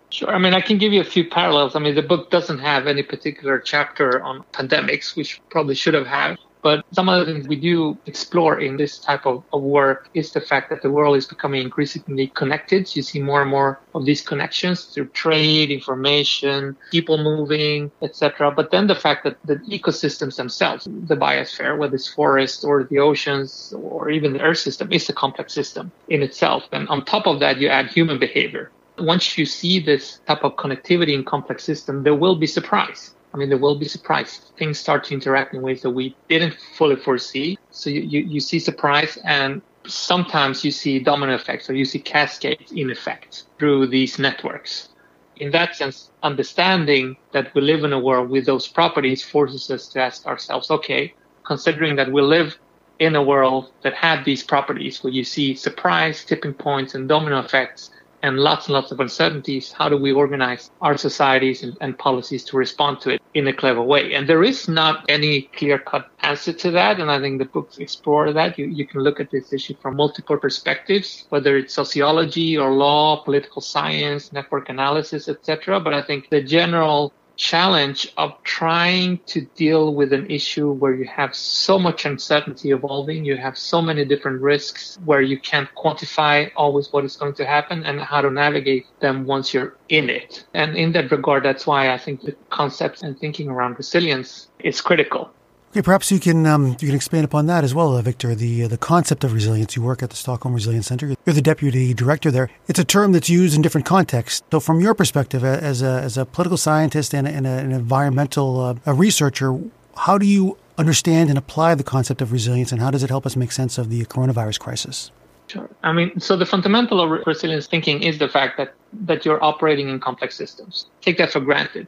Sure. 0.09 0.29
I 0.29 0.37
mean, 0.37 0.53
I 0.53 0.61
can 0.61 0.77
give 0.77 0.93
you 0.93 1.01
a 1.01 1.05
few 1.05 1.27
parallels. 1.27 1.75
I 1.75 1.79
mean, 1.79 1.95
the 1.95 2.03
book 2.03 2.29
doesn't 2.29 2.59
have 2.59 2.85
any 2.85 3.01
particular 3.01 3.57
chapter 3.59 4.21
on 4.21 4.43
pandemics, 4.53 5.15
which 5.15 5.41
probably 5.49 5.73
should 5.73 5.95
have 5.95 6.05
had. 6.05 6.37
But 6.63 6.85
some 6.93 7.09
of 7.09 7.19
the 7.19 7.31
things 7.31 7.45
we 7.45 7.57
do 7.57 7.97
explore 8.05 8.57
in 8.57 8.77
this 8.77 8.97
type 8.97 9.25
of, 9.25 9.43
of, 9.51 9.61
work 9.61 10.07
is 10.13 10.31
the 10.31 10.39
fact 10.39 10.69
that 10.69 10.81
the 10.81 10.89
world 10.89 11.17
is 11.17 11.25
becoming 11.25 11.61
increasingly 11.61 12.27
connected. 12.27 12.95
You 12.95 13.01
see 13.01 13.21
more 13.21 13.41
and 13.41 13.51
more 13.51 13.79
of 13.93 14.05
these 14.05 14.21
connections 14.21 14.85
through 14.85 15.07
trade, 15.07 15.71
information, 15.71 16.77
people 16.89 17.17
moving, 17.17 17.91
etc. 18.01 18.51
But 18.51 18.71
then 18.71 18.87
the 18.87 18.95
fact 18.95 19.25
that 19.25 19.37
the 19.43 19.57
ecosystems 19.77 20.37
themselves, 20.37 20.85
the 20.85 21.17
biosphere, 21.17 21.77
whether 21.77 21.95
it's 21.95 22.07
forests 22.07 22.63
or 22.63 22.85
the 22.85 22.99
oceans 22.99 23.73
or 23.77 24.09
even 24.09 24.31
the 24.31 24.41
earth 24.41 24.59
system, 24.59 24.91
is 24.91 25.09
a 25.09 25.13
complex 25.13 25.53
system 25.53 25.91
in 26.07 26.23
itself. 26.23 26.63
And 26.71 26.87
on 26.87 27.03
top 27.03 27.27
of 27.27 27.41
that, 27.41 27.57
you 27.57 27.67
add 27.67 27.87
human 27.87 28.19
behavior. 28.19 28.71
Once 28.97 29.37
you 29.37 29.45
see 29.45 29.79
this 29.79 30.19
type 30.27 30.43
of 30.43 30.55
connectivity 30.55 31.13
in 31.13 31.25
complex 31.25 31.63
system, 31.65 32.03
there 32.03 32.15
will 32.15 32.37
be 32.37 32.47
surprise 32.47 33.11
I 33.33 33.37
mean, 33.37 33.49
there 33.49 33.57
will 33.57 33.75
be 33.75 33.85
surprise. 33.87 34.51
Things 34.57 34.79
start 34.79 35.05
to 35.05 35.13
interact 35.13 35.53
in 35.53 35.61
ways 35.61 35.81
that 35.81 35.89
we 35.89 36.15
didn't 36.29 36.55
fully 36.77 36.95
foresee. 36.95 37.57
So 37.71 37.89
you, 37.89 38.01
you, 38.01 38.19
you 38.21 38.39
see 38.39 38.59
surprise 38.59 39.17
and 39.23 39.61
sometimes 39.87 40.63
you 40.63 40.71
see 40.71 40.99
domino 40.99 41.33
effects 41.33 41.69
or 41.69 41.73
you 41.73 41.85
see 41.85 41.99
cascades 41.99 42.71
in 42.71 42.91
effect 42.91 43.43
through 43.57 43.87
these 43.87 44.19
networks. 44.19 44.89
In 45.37 45.49
that 45.51 45.75
sense, 45.75 46.11
understanding 46.21 47.17
that 47.31 47.53
we 47.55 47.61
live 47.61 47.83
in 47.83 47.91
a 47.91 47.99
world 47.99 48.29
with 48.29 48.45
those 48.45 48.67
properties 48.67 49.23
forces 49.23 49.69
us 49.71 49.87
to 49.89 49.99
ask 49.99 50.27
ourselves, 50.27 50.69
okay, 50.69 51.13
considering 51.43 51.95
that 51.95 52.11
we 52.11 52.21
live 52.21 52.57
in 52.99 53.15
a 53.15 53.23
world 53.23 53.71
that 53.81 53.95
had 53.95 54.23
these 54.23 54.43
properties 54.43 55.03
where 55.03 55.11
you 55.11 55.23
see 55.23 55.55
surprise, 55.55 56.23
tipping 56.23 56.53
points, 56.53 56.93
and 56.93 57.09
domino 57.09 57.39
effects, 57.39 57.89
and 58.23 58.39
lots 58.39 58.67
and 58.67 58.73
lots 58.73 58.91
of 58.91 58.99
uncertainties. 58.99 59.71
How 59.71 59.89
do 59.89 59.97
we 59.97 60.13
organize 60.13 60.71
our 60.81 60.97
societies 60.97 61.61
and, 61.61 61.77
and, 61.81 61.97
policies 61.99 62.43
to 62.45 62.57
respond 62.57 63.01
to 63.01 63.11
it 63.11 63.21
in 63.33 63.47
a 63.47 63.53
clever 63.53 63.81
way? 63.81 64.13
And 64.13 64.27
there 64.27 64.43
is 64.43 64.67
not 64.67 65.05
any 65.09 65.43
clear 65.57 65.77
cut 65.77 66.09
answer 66.21 66.53
to 66.53 66.71
that. 66.71 66.99
And 66.99 67.11
I 67.11 67.19
think 67.19 67.39
the 67.39 67.45
books 67.45 67.77
explore 67.77 68.31
that. 68.31 68.57
You, 68.57 68.65
you 68.65 68.87
can 68.87 69.01
look 69.01 69.19
at 69.19 69.29
this 69.29 69.51
issue 69.51 69.75
from 69.81 69.97
multiple 69.97 70.37
perspectives, 70.37 71.25
whether 71.29 71.57
it's 71.57 71.73
sociology 71.73 72.57
or 72.57 72.71
law, 72.71 73.17
political 73.23 73.61
science, 73.61 74.31
network 74.31 74.69
analysis, 74.69 75.27
etc. 75.27 75.81
But 75.81 75.93
I 75.93 76.01
think 76.01 76.29
the 76.29 76.41
general 76.41 77.13
challenge 77.35 78.11
of 78.17 78.31
trying 78.43 79.19
to 79.25 79.41
deal 79.55 79.93
with 79.93 80.13
an 80.13 80.29
issue 80.29 80.71
where 80.71 80.93
you 80.93 81.05
have 81.05 81.35
so 81.35 81.79
much 81.79 82.05
uncertainty 82.05 82.71
evolving, 82.71 83.25
you 83.25 83.37
have 83.37 83.57
so 83.57 83.81
many 83.81 84.05
different 84.05 84.41
risks 84.41 84.97
where 85.05 85.21
you 85.21 85.39
can't 85.39 85.69
quantify 85.75 86.51
always 86.55 86.91
what 86.93 87.05
is 87.05 87.15
going 87.15 87.33
to 87.33 87.45
happen 87.45 87.83
and 87.85 87.99
how 87.99 88.21
to 88.21 88.29
navigate 88.29 88.85
them 88.99 89.25
once 89.25 89.53
you're 89.53 89.75
in 89.89 90.09
it. 90.09 90.45
And 90.53 90.75
in 90.75 90.91
that 90.93 91.11
regard, 91.11 91.43
that's 91.43 91.65
why 91.65 91.91
I 91.91 91.97
think 91.97 92.21
the 92.21 92.35
concepts 92.49 93.01
and 93.01 93.17
thinking 93.19 93.49
around 93.49 93.77
resilience 93.77 94.49
is 94.59 94.81
critical. 94.81 95.31
Okay, 95.73 95.81
perhaps 95.81 96.11
you 96.11 96.19
can 96.19 96.45
um, 96.45 96.77
you 96.79 96.87
can 96.89 96.93
expand 96.93 97.25
upon 97.25 97.47
that 97.47 97.63
as 97.63 97.73
well, 97.73 97.97
uh, 97.97 98.01
Victor. 98.03 98.35
The 98.35 98.65
uh, 98.65 98.67
the 98.67 98.77
concept 98.77 99.23
of 99.23 99.33
resilience. 99.33 99.75
You 99.75 99.81
work 99.81 100.03
at 100.03 100.11
the 100.11 100.15
Stockholm 100.15 100.53
Resilience 100.53 100.85
Center. 100.85 101.15
You're 101.25 101.33
the 101.33 101.41
deputy 101.41 101.95
director 101.95 102.29
there. 102.29 102.51
It's 102.67 102.77
a 102.77 102.83
term 102.83 103.11
that's 103.11 103.27
used 103.27 103.55
in 103.55 103.63
different 103.63 103.87
contexts. 103.87 104.43
So, 104.51 104.59
from 104.59 104.81
your 104.81 104.93
perspective, 104.93 105.43
as 105.43 105.81
a 105.81 105.99
as 106.03 106.15
a 106.15 106.27
political 106.27 106.57
scientist 106.57 107.11
and, 107.15 107.27
and 107.27 107.47
a, 107.47 107.57
an 107.57 107.71
environmental 107.71 108.61
uh, 108.61 108.75
a 108.85 108.93
researcher, 108.93 109.59
how 109.97 110.19
do 110.19 110.27
you 110.27 110.59
understand 110.77 111.29
and 111.29 111.39
apply 111.39 111.73
the 111.73 111.83
concept 111.83 112.21
of 112.21 112.31
resilience, 112.31 112.71
and 112.71 112.79
how 112.79 112.91
does 112.91 113.01
it 113.01 113.09
help 113.09 113.25
us 113.25 113.35
make 113.35 113.51
sense 113.51 113.79
of 113.79 113.89
the 113.89 114.05
coronavirus 114.05 114.59
crisis? 114.59 115.09
Sure. 115.47 115.67
I 115.81 115.91
mean, 115.91 116.19
so 116.19 116.37
the 116.37 116.45
fundamental 116.45 117.01
of 117.01 117.25
resilience 117.25 117.65
thinking 117.65 118.03
is 118.03 118.19
the 118.19 118.29
fact 118.29 118.57
that 118.57 118.75
that 119.07 119.25
you're 119.25 119.43
operating 119.43 119.89
in 119.89 119.99
complex 119.99 120.35
systems. 120.35 120.85
Take 121.01 121.17
that 121.17 121.31
for 121.31 121.39
granted 121.39 121.87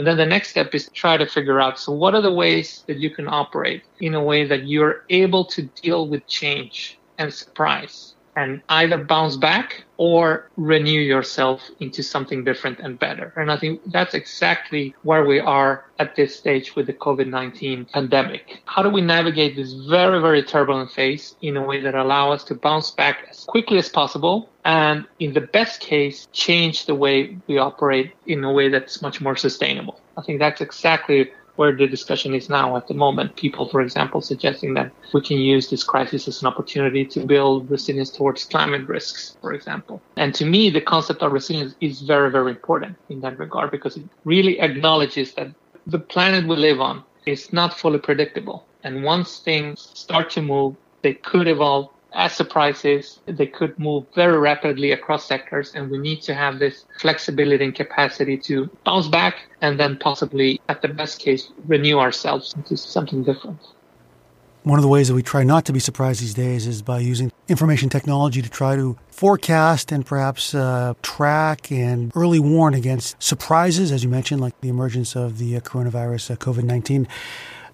And 0.00 0.06
then 0.06 0.16
the 0.16 0.24
next 0.24 0.48
step 0.48 0.74
is 0.74 0.88
try 0.94 1.18
to 1.18 1.26
figure 1.26 1.60
out 1.60 1.78
so, 1.78 1.92
what 1.92 2.14
are 2.14 2.22
the 2.22 2.32
ways 2.32 2.84
that 2.86 2.96
you 2.96 3.10
can 3.10 3.28
operate 3.28 3.82
in 4.00 4.14
a 4.14 4.24
way 4.24 4.46
that 4.46 4.66
you're 4.66 5.04
able 5.10 5.44
to 5.44 5.64
deal 5.82 6.08
with 6.08 6.26
change 6.26 6.98
and 7.18 7.30
surprise 7.30 8.14
and 8.36 8.62
either 8.68 8.98
bounce 8.98 9.36
back 9.36 9.84
or 9.96 10.48
renew 10.56 11.00
yourself 11.00 11.62
into 11.80 12.02
something 12.02 12.44
different 12.44 12.78
and 12.80 12.98
better. 12.98 13.32
And 13.36 13.50
I 13.50 13.58
think 13.58 13.80
that's 13.86 14.14
exactly 14.14 14.94
where 15.02 15.24
we 15.24 15.40
are 15.40 15.84
at 15.98 16.16
this 16.16 16.36
stage 16.36 16.74
with 16.74 16.86
the 16.86 16.94
COVID-19 16.94 17.90
pandemic. 17.90 18.62
How 18.64 18.82
do 18.82 18.88
we 18.88 19.02
navigate 19.02 19.56
this 19.56 19.72
very, 19.72 20.20
very 20.20 20.42
turbulent 20.42 20.90
phase 20.90 21.36
in 21.42 21.56
a 21.56 21.62
way 21.62 21.80
that 21.80 21.94
allow 21.94 22.32
us 22.32 22.44
to 22.44 22.54
bounce 22.54 22.90
back 22.90 23.26
as 23.28 23.44
quickly 23.44 23.78
as 23.78 23.88
possible 23.88 24.48
and 24.64 25.06
in 25.18 25.32
the 25.32 25.40
best 25.40 25.80
case, 25.80 26.28
change 26.32 26.86
the 26.86 26.94
way 26.94 27.36
we 27.46 27.58
operate 27.58 28.12
in 28.26 28.44
a 28.44 28.52
way 28.52 28.68
that's 28.68 29.00
much 29.02 29.20
more 29.20 29.36
sustainable? 29.36 30.00
I 30.16 30.22
think 30.22 30.38
that's 30.38 30.60
exactly 30.60 31.30
where 31.56 31.74
the 31.74 31.86
discussion 31.86 32.34
is 32.34 32.48
now 32.48 32.76
at 32.76 32.86
the 32.88 32.94
moment. 32.94 33.36
People, 33.36 33.68
for 33.68 33.80
example, 33.80 34.20
suggesting 34.20 34.74
that 34.74 34.92
we 35.12 35.20
can 35.20 35.38
use 35.38 35.68
this 35.68 35.84
crisis 35.84 36.28
as 36.28 36.40
an 36.42 36.48
opportunity 36.48 37.04
to 37.04 37.20
build 37.20 37.70
resilience 37.70 38.10
towards 38.10 38.44
climate 38.44 38.86
risks, 38.88 39.36
for 39.40 39.52
example. 39.52 40.00
And 40.16 40.34
to 40.34 40.44
me, 40.44 40.70
the 40.70 40.80
concept 40.80 41.22
of 41.22 41.32
resilience 41.32 41.74
is 41.80 42.00
very, 42.00 42.30
very 42.30 42.50
important 42.50 42.96
in 43.08 43.20
that 43.20 43.38
regard 43.38 43.70
because 43.70 43.96
it 43.96 44.04
really 44.24 44.60
acknowledges 44.60 45.34
that 45.34 45.48
the 45.86 45.98
planet 45.98 46.46
we 46.46 46.56
live 46.56 46.80
on 46.80 47.04
is 47.26 47.52
not 47.52 47.78
fully 47.78 47.98
predictable. 47.98 48.66
And 48.82 49.04
once 49.04 49.38
things 49.38 49.90
start 49.94 50.30
to 50.30 50.42
move, 50.42 50.76
they 51.02 51.14
could 51.14 51.48
evolve 51.48 51.90
as 52.12 52.32
surprises, 52.32 53.20
they 53.26 53.46
could 53.46 53.78
move 53.78 54.04
very 54.14 54.38
rapidly 54.38 54.92
across 54.92 55.26
sectors, 55.26 55.74
and 55.74 55.90
we 55.90 55.98
need 55.98 56.22
to 56.22 56.34
have 56.34 56.58
this 56.58 56.84
flexibility 56.98 57.64
and 57.64 57.74
capacity 57.74 58.36
to 58.36 58.68
bounce 58.84 59.08
back 59.08 59.36
and 59.60 59.78
then 59.78 59.96
possibly, 59.96 60.60
at 60.68 60.82
the 60.82 60.88
best 60.88 61.20
case, 61.20 61.50
renew 61.66 61.98
ourselves 61.98 62.54
into 62.54 62.76
something 62.76 63.22
different. 63.22 63.58
One 64.62 64.78
of 64.78 64.82
the 64.82 64.88
ways 64.88 65.08
that 65.08 65.14
we 65.14 65.22
try 65.22 65.42
not 65.42 65.64
to 65.66 65.72
be 65.72 65.80
surprised 65.80 66.20
these 66.20 66.34
days 66.34 66.66
is 66.66 66.82
by 66.82 66.98
using 66.98 67.32
information 67.48 67.88
technology 67.88 68.42
to 68.42 68.50
try 68.50 68.76
to 68.76 68.98
forecast 69.08 69.90
and 69.90 70.04
perhaps 70.04 70.54
uh, 70.54 70.92
track 71.00 71.72
and 71.72 72.12
early 72.14 72.40
warn 72.40 72.74
against 72.74 73.22
surprises, 73.22 73.90
as 73.90 74.04
you 74.04 74.10
mentioned, 74.10 74.42
like 74.42 74.60
the 74.60 74.68
emergence 74.68 75.16
of 75.16 75.38
the 75.38 75.56
uh, 75.56 75.60
coronavirus, 75.60 76.32
uh, 76.32 76.36
COVID 76.36 76.64
19. 76.64 77.08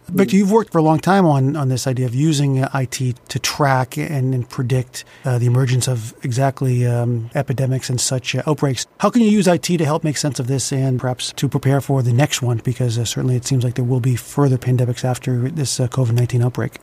Victor, 0.09 0.37
you've 0.37 0.53
worked 0.53 0.71
for 0.71 0.79
a 0.79 0.83
long 0.83 1.01
time 1.01 1.27
on, 1.27 1.57
on 1.57 1.69
this 1.69 1.87
idea 1.87 2.07
of 2.07 2.15
using 2.15 2.63
uh, 2.63 2.71
IT 2.75 3.17
to 3.29 3.39
track 3.41 3.99
and, 3.99 4.35
and 4.35 4.49
predict 4.49 5.05
uh, 5.25 5.37
the 5.39 5.47
emergence 5.47 5.89
of 5.89 6.15
exactly 6.23 6.87
um, 6.87 7.29
epidemics 7.35 7.91
and 7.91 8.01
such 8.01 8.37
uh, 8.37 8.43
outbreaks. 8.47 8.87
How 9.01 9.11
can 9.11 9.23
you 9.23 9.31
use 9.31 9.49
IT 9.49 9.65
to 9.65 9.85
help 9.85 10.05
make 10.05 10.17
sense 10.17 10.39
of 10.39 10.47
this 10.47 10.73
and 10.73 11.01
perhaps 11.01 11.33
to 11.33 11.49
prepare 11.49 11.81
for 11.81 12.03
the 12.03 12.13
next 12.13 12.41
one? 12.41 12.59
Because 12.59 12.99
uh, 12.99 13.05
certainly 13.05 13.35
it 13.35 13.45
seems 13.45 13.65
like 13.65 13.75
there 13.75 13.85
will 13.85 14.01
be 14.01 14.15
further 14.15 14.59
pandemics 14.59 15.05
after 15.05 15.49
this 15.49 15.81
uh, 15.81 15.89
COVID 15.89 16.13
19 16.13 16.41
outbreak. 16.43 16.79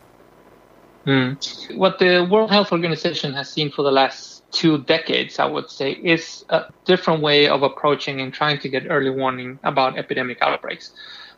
Mm. 1.05 1.77
What 1.77 1.99
the 1.99 2.27
World 2.29 2.51
Health 2.51 2.71
Organization 2.73 3.33
has 3.33 3.49
seen 3.49 3.71
for 3.71 3.83
the 3.83 3.91
last 3.91 4.43
two 4.51 4.79
decades, 4.83 5.39
I 5.39 5.45
would 5.45 5.69
say, 5.69 5.93
is 5.93 6.45
a 6.49 6.65
different 6.85 7.21
way 7.21 7.47
of 7.47 7.63
approaching 7.63 8.19
and 8.21 8.33
trying 8.33 8.59
to 8.59 8.69
get 8.69 8.85
early 8.89 9.09
warning 9.09 9.59
about 9.63 9.97
epidemic 9.97 10.41
outbreaks 10.41 10.91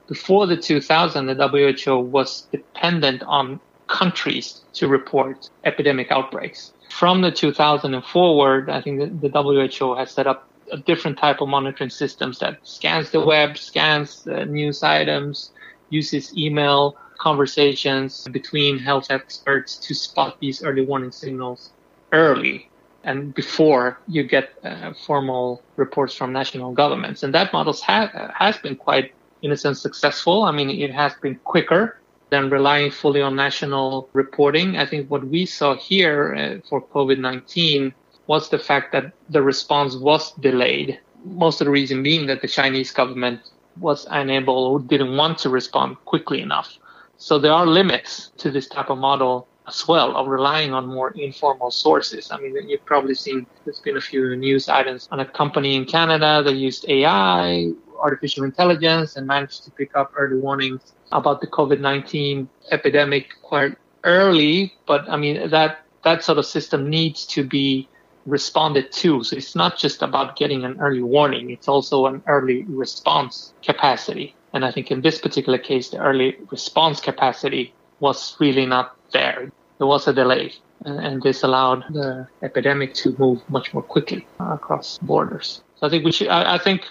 before 0.08 0.48
the 0.48 0.58
2000, 0.58 1.26
the 1.26 1.84
WHO 1.86 2.00
was 2.00 2.48
dependent 2.52 3.24
on 3.24 3.60
countries 3.88 4.62
to 4.74 4.88
report 4.88 5.50
epidemic 5.64 6.12
outbreaks. 6.12 6.74
From 6.90 7.22
the 7.22 7.32
2000 7.32 7.94
and 7.94 8.04
forward, 8.06 8.70
I 8.70 8.82
think 8.82 9.22
the, 9.22 9.30
WHO 9.30 9.96
has 9.96 10.12
set 10.12 10.28
up 10.28 10.48
a 10.72 10.78
different 10.78 11.18
type 11.18 11.42
of 11.42 11.50
monitoring 11.50 11.90
systems 11.90 12.40
that 12.40 12.60
scans 12.64 13.12
the 13.12 13.22
web, 13.22 13.58
scans 13.58 14.26
news 14.26 14.82
items, 14.82 15.52
uses 15.90 16.36
email 16.38 16.98
conversations 17.20 18.28
between 18.32 18.80
health 18.80 19.08
experts 19.10 19.78
to 19.78 19.94
spot 19.94 20.38
these 20.40 20.64
early 20.64 20.82
warning 20.82 21.12
signals 21.12 21.72
early 22.12 22.70
and 23.04 23.34
before 23.36 24.00
you 24.08 24.24
get 24.24 24.50
uh, 24.64 24.92
formal 25.06 25.62
reports 25.76 26.16
from 26.16 26.34
national 26.34 26.74
governments. 26.74 27.22
And 27.24 27.34
that 27.36 27.54
model 27.54 27.74
ha- 27.74 28.32
has 28.36 28.58
been 28.58 28.76
quite 28.76 29.14
in 29.46 29.52
a 29.52 29.58
sense 29.58 29.80
successful. 29.80 30.44
I 30.44 30.52
mean, 30.52 30.72
it 30.72 30.92
has 30.92 31.14
been 31.22 31.36
quicker 31.44 32.00
than 32.32 32.50
relying 32.50 32.90
fully 32.90 33.22
on 33.22 33.36
national 33.36 34.10
reporting. 34.14 34.78
I 34.78 34.86
think 34.88 35.10
what 35.12 35.28
we 35.28 35.46
saw 35.46 35.76
here 35.76 36.34
uh, 36.34 36.68
for 36.68 36.82
COVID-19 36.82 37.94
was 38.26 38.50
the 38.50 38.58
fact 38.58 38.92
that 38.94 39.14
the 39.30 39.44
response 39.44 39.96
was 39.96 40.34
delayed. 40.34 41.00
Most 41.24 41.62
of 41.62 41.66
the 41.66 41.72
reason 41.72 42.02
being 42.02 42.26
that 42.26 42.42
the 42.42 42.48
Chinese 42.48 42.92
government 42.92 43.40
was 43.80 44.08
unable 44.10 44.58
or 44.66 44.80
didn't 44.80 45.16
want 45.16 45.38
to 45.40 45.50
respond 45.50 45.98
quickly 46.06 46.42
enough. 46.42 46.78
So 47.18 47.38
there 47.38 47.54
are 47.54 47.68
limits 47.68 48.32
to 48.38 48.50
this 48.50 48.68
type 48.68 48.90
of 48.90 48.98
model 48.98 49.48
as 49.68 49.88
well 49.88 50.16
of 50.16 50.28
relying 50.28 50.74
on 50.74 50.86
more 50.88 51.12
informal 51.12 51.72
sources. 51.72 52.32
I 52.32 52.38
mean, 52.40 52.56
you've 52.70 52.86
probably 52.86 53.16
seen 53.16 53.46
there's 53.64 53.80
been 53.80 53.98
a 53.98 54.02
few 54.02 54.36
news 54.36 54.70
items 54.70 55.08
on 55.12 55.20
a 55.20 55.26
company 55.26 55.76
in 55.76 55.86
Canada 55.86 56.44
that 56.44 56.54
used 56.54 56.86
AI 56.88 57.72
artificial 58.00 58.44
intelligence 58.44 59.16
and 59.16 59.26
managed 59.26 59.64
to 59.64 59.72
pick 59.72 59.96
up 59.96 60.12
early 60.18 60.38
warnings 60.38 60.94
about 61.12 61.42
the 61.42 61.48
COVID-19 61.48 62.48
epidemic 62.72 63.30
quite 63.42 63.76
early. 64.04 64.74
But 64.86 65.10
I 65.10 65.18
mean, 65.18 65.50
that, 65.50 65.80
that 66.04 66.24
sort 66.24 66.38
of 66.38 66.46
system 66.46 66.90
needs 66.90 67.26
to 67.28 67.44
be 67.44 67.88
responded 68.26 68.92
to. 68.92 69.24
So 69.24 69.36
it's 69.36 69.56
not 69.56 69.78
just 69.78 70.02
about 70.02 70.36
getting 70.36 70.64
an 70.64 70.80
early 70.80 71.02
warning. 71.02 71.50
It's 71.52 71.68
also 71.68 72.06
an 72.08 72.24
early 72.28 72.64
response 72.64 73.54
capacity. 73.64 74.36
And 74.54 74.66
I 74.66 74.72
think 74.72 74.92
in 74.92 75.02
this 75.02 75.20
particular 75.20 75.58
case, 75.58 75.90
the 75.90 75.98
early 75.98 76.38
response 76.50 77.00
capacity 77.00 77.74
was 78.00 78.36
really 78.40 78.66
not 78.66 78.96
there. 79.20 79.52
There 79.78 79.88
was 79.88 80.08
a 80.08 80.14
delay 80.14 80.54
and 80.86 81.22
this 81.22 81.44
allowed 81.44 81.84
the 81.90 82.28
epidemic 82.42 82.94
to 82.94 83.16
move 83.18 83.42
much 83.50 83.74
more 83.74 83.84
quickly 83.84 84.28
across 84.40 84.98
borders. 85.02 85.64
So 85.78 85.88
I 85.88 85.90
think 85.90 86.06
we 86.06 86.12
should, 86.12 86.28
I, 86.28 86.56
I 86.56 86.58
think 86.58 86.88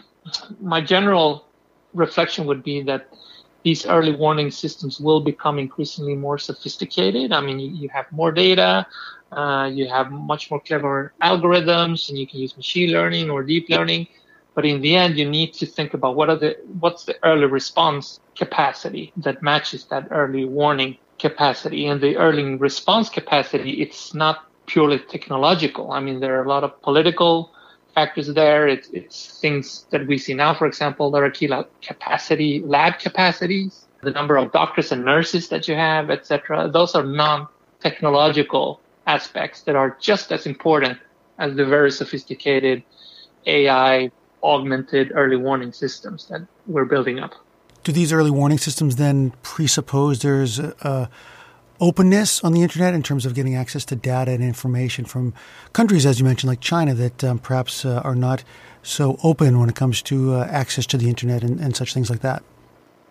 my 0.61 0.81
general 0.81 1.47
reflection 1.93 2.47
would 2.47 2.62
be 2.62 2.83
that 2.83 3.09
these 3.62 3.87
early 3.87 4.14
warning 4.14 4.50
systems 4.50 5.00
will 5.00 5.21
become 5.21 5.59
increasingly 5.59 6.14
more 6.14 6.38
sophisticated. 6.38 7.33
I 7.33 7.40
mean, 7.40 7.59
you, 7.59 7.71
you 7.71 7.88
have 7.90 8.07
more 8.11 8.33
data, 8.33 8.87
uh, 9.33 9.71
you 9.73 9.88
have 9.88 10.11
much 10.11 10.50
more 10.50 10.61
clever 10.61 11.14
algorithms, 11.23 12.09
and 12.09 12.19
you 12.19 12.26
can 12.26 12.40
use 12.40 12.57
machine 12.57 12.90
learning 12.90 13.31
or 13.31 13.43
deep 13.43 13.71
learning. 13.71 14.07
But 14.54 14.64
in 14.64 14.81
the 14.83 14.95
end, 14.95 15.16
you 15.19 15.28
need 15.28 15.54
to 15.54 15.66
think 15.66 15.95
about 15.95 16.14
what 16.14 16.28
are 16.31 16.37
the 16.37 16.57
what's 16.81 17.04
the 17.04 17.16
early 17.25 17.47
response 17.47 18.21
capacity 18.37 19.12
that 19.16 19.43
matches 19.43 19.87
that 19.87 20.09
early 20.11 20.45
warning 20.45 20.99
capacity. 21.18 21.87
And 21.87 22.00
the 22.00 22.16
early 22.16 22.56
response 22.56 23.09
capacity, 23.09 23.83
it's 23.83 24.14
not 24.14 24.44
purely 24.66 24.99
technological. 24.99 25.92
I 25.92 26.00
mean, 26.00 26.21
there 26.21 26.38
are 26.38 26.44
a 26.44 26.49
lot 26.49 26.64
of 26.64 26.80
political 26.83 27.52
factors 27.94 28.28
there. 28.28 28.66
It's, 28.66 28.88
it's 28.90 29.38
things 29.40 29.87
that 29.90 30.06
we 30.06 30.18
see 30.18 30.35
now, 30.35 30.54
for 30.54 30.66
example, 30.66 31.11
there 31.11 31.25
are 31.25 31.30
key 31.30 31.50
capacity, 31.83 32.61
lab 32.64 32.99
capacities, 32.99 33.87
the 34.02 34.11
number 34.11 34.37
of 34.37 34.52
doctors 34.52 34.92
and 34.92 35.04
nurses 35.04 35.49
that 35.49 35.68
you 35.68 35.75
have, 35.75 36.11
etc. 36.11 36.68
Those 36.68 36.94
are 36.94 37.04
non-technological 37.04 38.80
aspects 39.06 39.62
that 39.62 39.76
are 39.76 39.97
just 40.00 40.33
as 40.33 40.47
important 40.47 40.99
as 41.38 41.54
the 41.56 41.64
very 41.64 41.90
sophisticated 41.90 42.83
AI 43.47 44.11
augmented 44.42 45.12
early 45.14 45.37
warning 45.37 45.73
systems 45.73 46.26
that 46.28 46.47
we're 46.66 46.85
building 46.85 47.18
up. 47.18 47.35
Do 47.85 47.93
these 47.93 48.12
early 48.12 48.31
warning 48.31 48.59
systems 48.59 48.97
then 48.97 49.33
presuppose 49.43 50.21
there's 50.21 50.59
openness 51.81 52.43
on 52.45 52.53
the 52.53 52.62
internet 52.62 52.95
in 52.95 53.03
terms 53.03 53.26
of 53.26 53.35
getting 53.35 53.55
access 53.55 53.85
to 53.87 53.97
data 53.97 54.31
and 54.31 54.43
information 54.43 55.05
from 55.05 55.35
countries, 55.73 56.07
as 56.07 56.19
you 56.19 56.25
mentioned, 56.25 56.49
like 56.49 56.61
China, 56.61 56.95
that 56.95 57.25
um, 57.25 57.38
perhaps 57.38 57.85
uh, 57.85 58.00
are 58.05 58.14
not 58.14 58.45
so 58.83 59.19
open 59.23 59.59
when 59.59 59.69
it 59.69 59.75
comes 59.75 60.03
to 60.03 60.35
uh, 60.35 60.45
access 60.50 60.87
to 60.87 60.97
the 60.97 61.09
internet 61.09 61.43
and, 61.43 61.61
and, 61.61 61.75
such 61.76 61.95
things 61.95 62.11
like 62.11 62.21
that? 62.21 62.43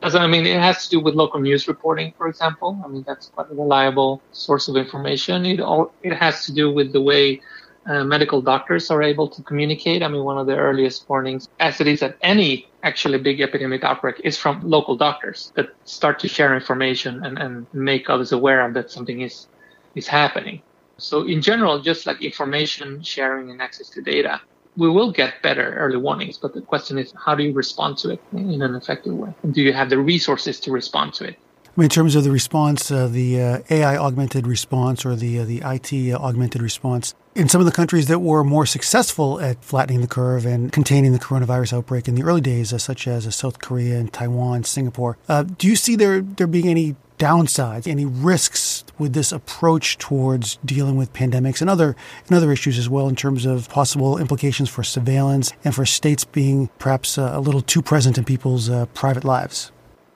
I 0.02 0.28
mean, 0.28 0.46
it 0.46 0.60
has 0.60 0.84
to 0.86 0.90
do 0.90 1.00
with 1.00 1.16
local 1.16 1.40
news 1.40 1.68
reporting, 1.68 2.14
for 2.18 2.28
example. 2.28 2.82
I 2.84 2.88
mean, 2.88 3.04
that's 3.08 3.28
quite 3.28 3.50
a 3.50 3.56
reliable 3.56 4.22
source 4.32 4.68
of 4.68 4.76
information. 4.76 5.46
It 5.46 5.62
all 5.62 5.94
it 6.04 6.14
has 6.14 6.46
to 6.46 6.52
do 6.52 6.72
with 6.72 6.92
the 6.92 7.02
way 7.02 7.42
uh, 7.86 8.04
medical 8.04 8.42
doctors 8.42 8.92
are 8.92 9.02
able 9.02 9.30
to 9.30 9.42
communicate. 9.44 10.04
I 10.04 10.10
mean, 10.10 10.24
one 10.24 10.38
of 10.38 10.46
the 10.46 10.58
earliest 10.58 11.08
warnings, 11.08 11.48
as 11.62 11.80
it 11.80 11.88
is 11.88 12.04
at 12.04 12.18
any 12.22 12.68
actually 12.84 13.18
big 13.18 13.42
epidemic 13.42 13.84
outbreak, 13.84 14.22
is 14.24 14.38
from 14.38 14.62
local 14.62 14.96
doctors 14.96 15.52
that 15.56 15.70
start 15.86 16.20
to 16.20 16.28
share 16.28 16.54
information 16.54 17.24
and, 17.26 17.40
and 17.40 17.66
make 17.74 18.10
others 18.10 18.32
aware 18.32 18.72
that 18.72 18.92
something 18.92 19.22
is 19.22 19.48
is 19.96 20.08
happening. 20.08 20.62
So 20.98 21.24
in 21.24 21.42
general, 21.42 21.82
just 21.82 22.06
like 22.06 22.22
information 22.22 23.02
sharing 23.02 23.50
and 23.52 23.62
access 23.62 23.90
to 23.92 24.02
data, 24.02 24.42
we 24.78 24.90
will 24.90 25.12
get 25.12 25.42
better 25.42 25.76
early 25.76 25.98
warnings. 25.98 26.38
But 26.38 26.54
the 26.54 26.62
question 26.62 26.98
is, 26.98 27.14
how 27.26 27.36
do 27.36 27.44
you 27.44 27.54
respond 27.54 27.98
to 28.00 28.12
it 28.12 28.22
in 28.32 28.62
an 28.62 28.76
effective 28.76 29.14
way? 29.14 29.34
And 29.44 29.54
do 29.54 29.62
you 29.62 29.74
have 29.74 29.90
the 29.90 30.00
resources 30.00 30.60
to 30.62 30.72
respond 30.72 31.14
to 31.16 31.26
it? 31.26 31.36
I 31.66 31.72
mean, 31.76 31.86
in 31.86 31.90
terms 31.90 32.16
of 32.16 32.24
the 32.24 32.32
response, 32.32 32.92
uh, 32.92 33.08
the 33.08 33.42
uh, 33.42 33.60
AI 33.70 33.98
augmented 33.98 34.46
response 34.46 35.06
or 35.06 35.16
the 35.16 35.40
uh, 35.40 35.46
the 35.46 35.64
IT 35.66 36.14
augmented 36.14 36.62
response, 36.62 37.16
in 37.36 37.50
some 37.50 37.60
of 37.60 37.66
the 37.66 37.72
countries 37.72 38.08
that 38.08 38.20
were 38.20 38.44
more 38.44 38.66
successful 38.66 39.40
at 39.40 39.64
flattening 39.64 40.02
the 40.02 40.08
curve 40.08 40.46
and 40.46 40.72
containing 40.72 41.14
the 41.14 41.20
coronavirus 41.20 41.74
outbreak 41.74 42.08
in 42.08 42.16
the 42.16 42.24
early 42.24 42.42
days, 42.42 42.72
uh, 42.72 42.78
such 42.78 43.08
as 43.08 43.26
uh, 43.26 43.32
South 43.32 43.60
Korea 43.60 43.98
and 43.98 44.12
Taiwan, 44.12 44.64
Singapore, 44.64 45.18
uh, 45.28 45.44
do 45.44 45.68
you 45.68 45.76
see 45.76 45.96
there 45.96 46.22
there 46.22 46.48
being 46.48 46.68
any 46.68 46.96
downsides, 47.18 47.88
any 47.88 48.06
risks 48.06 48.84
with 48.98 49.14
this 49.14 49.32
approach 49.32 49.98
towards 49.98 50.58
dealing 50.66 50.98
with 50.98 51.14
pandemics 51.14 51.62
and 51.62 51.70
other 51.70 51.96
and 52.28 52.36
other 52.36 52.52
issues 52.52 52.78
as 52.78 52.90
well 52.90 53.08
in 53.08 53.16
terms 53.16 53.46
of 53.46 53.70
possible 53.70 54.18
implications 54.18 54.70
for 54.70 54.84
surveillance 54.84 55.54
and 55.64 55.74
for 55.74 55.86
states 55.86 56.26
being 56.26 56.70
perhaps 56.80 57.18
uh, 57.18 57.32
a 57.34 57.40
little 57.40 57.62
too 57.62 57.82
present 57.82 58.18
in 58.18 58.24
people's 58.24 58.70
uh, 58.70 58.86
private 58.88 59.24
lives? 59.24 59.72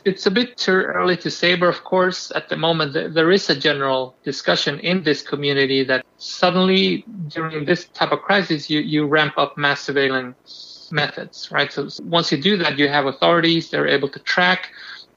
It's 0.07 0.25
a 0.25 0.31
bit 0.31 0.55
too 0.55 0.71
early 0.71 1.17
to 1.17 1.29
say, 1.29 1.55
but 1.55 1.67
of 1.67 1.83
course, 1.83 2.31
at 2.33 2.47
the 2.47 2.55
moment, 2.55 2.93
there 2.93 3.29
is 3.29 3.49
a 3.49 3.55
general 3.59 4.15
discussion 4.23 4.79
in 4.79 5.03
this 5.03 5.21
community 5.21 5.83
that 5.83 6.05
suddenly 6.15 7.03
during 7.27 7.65
this 7.65 7.89
type 7.89 8.13
of 8.13 8.21
crisis, 8.21 8.69
you, 8.69 8.79
you 8.79 9.05
ramp 9.05 9.33
up 9.35 9.57
mass 9.57 9.81
surveillance 9.81 10.87
methods, 10.93 11.51
right? 11.51 11.73
So 11.73 11.89
once 12.03 12.31
you 12.31 12.41
do 12.41 12.55
that, 12.55 12.79
you 12.79 12.87
have 12.87 13.05
authorities, 13.05 13.69
they're 13.69 13.85
able 13.85 14.07
to 14.07 14.19
track 14.19 14.71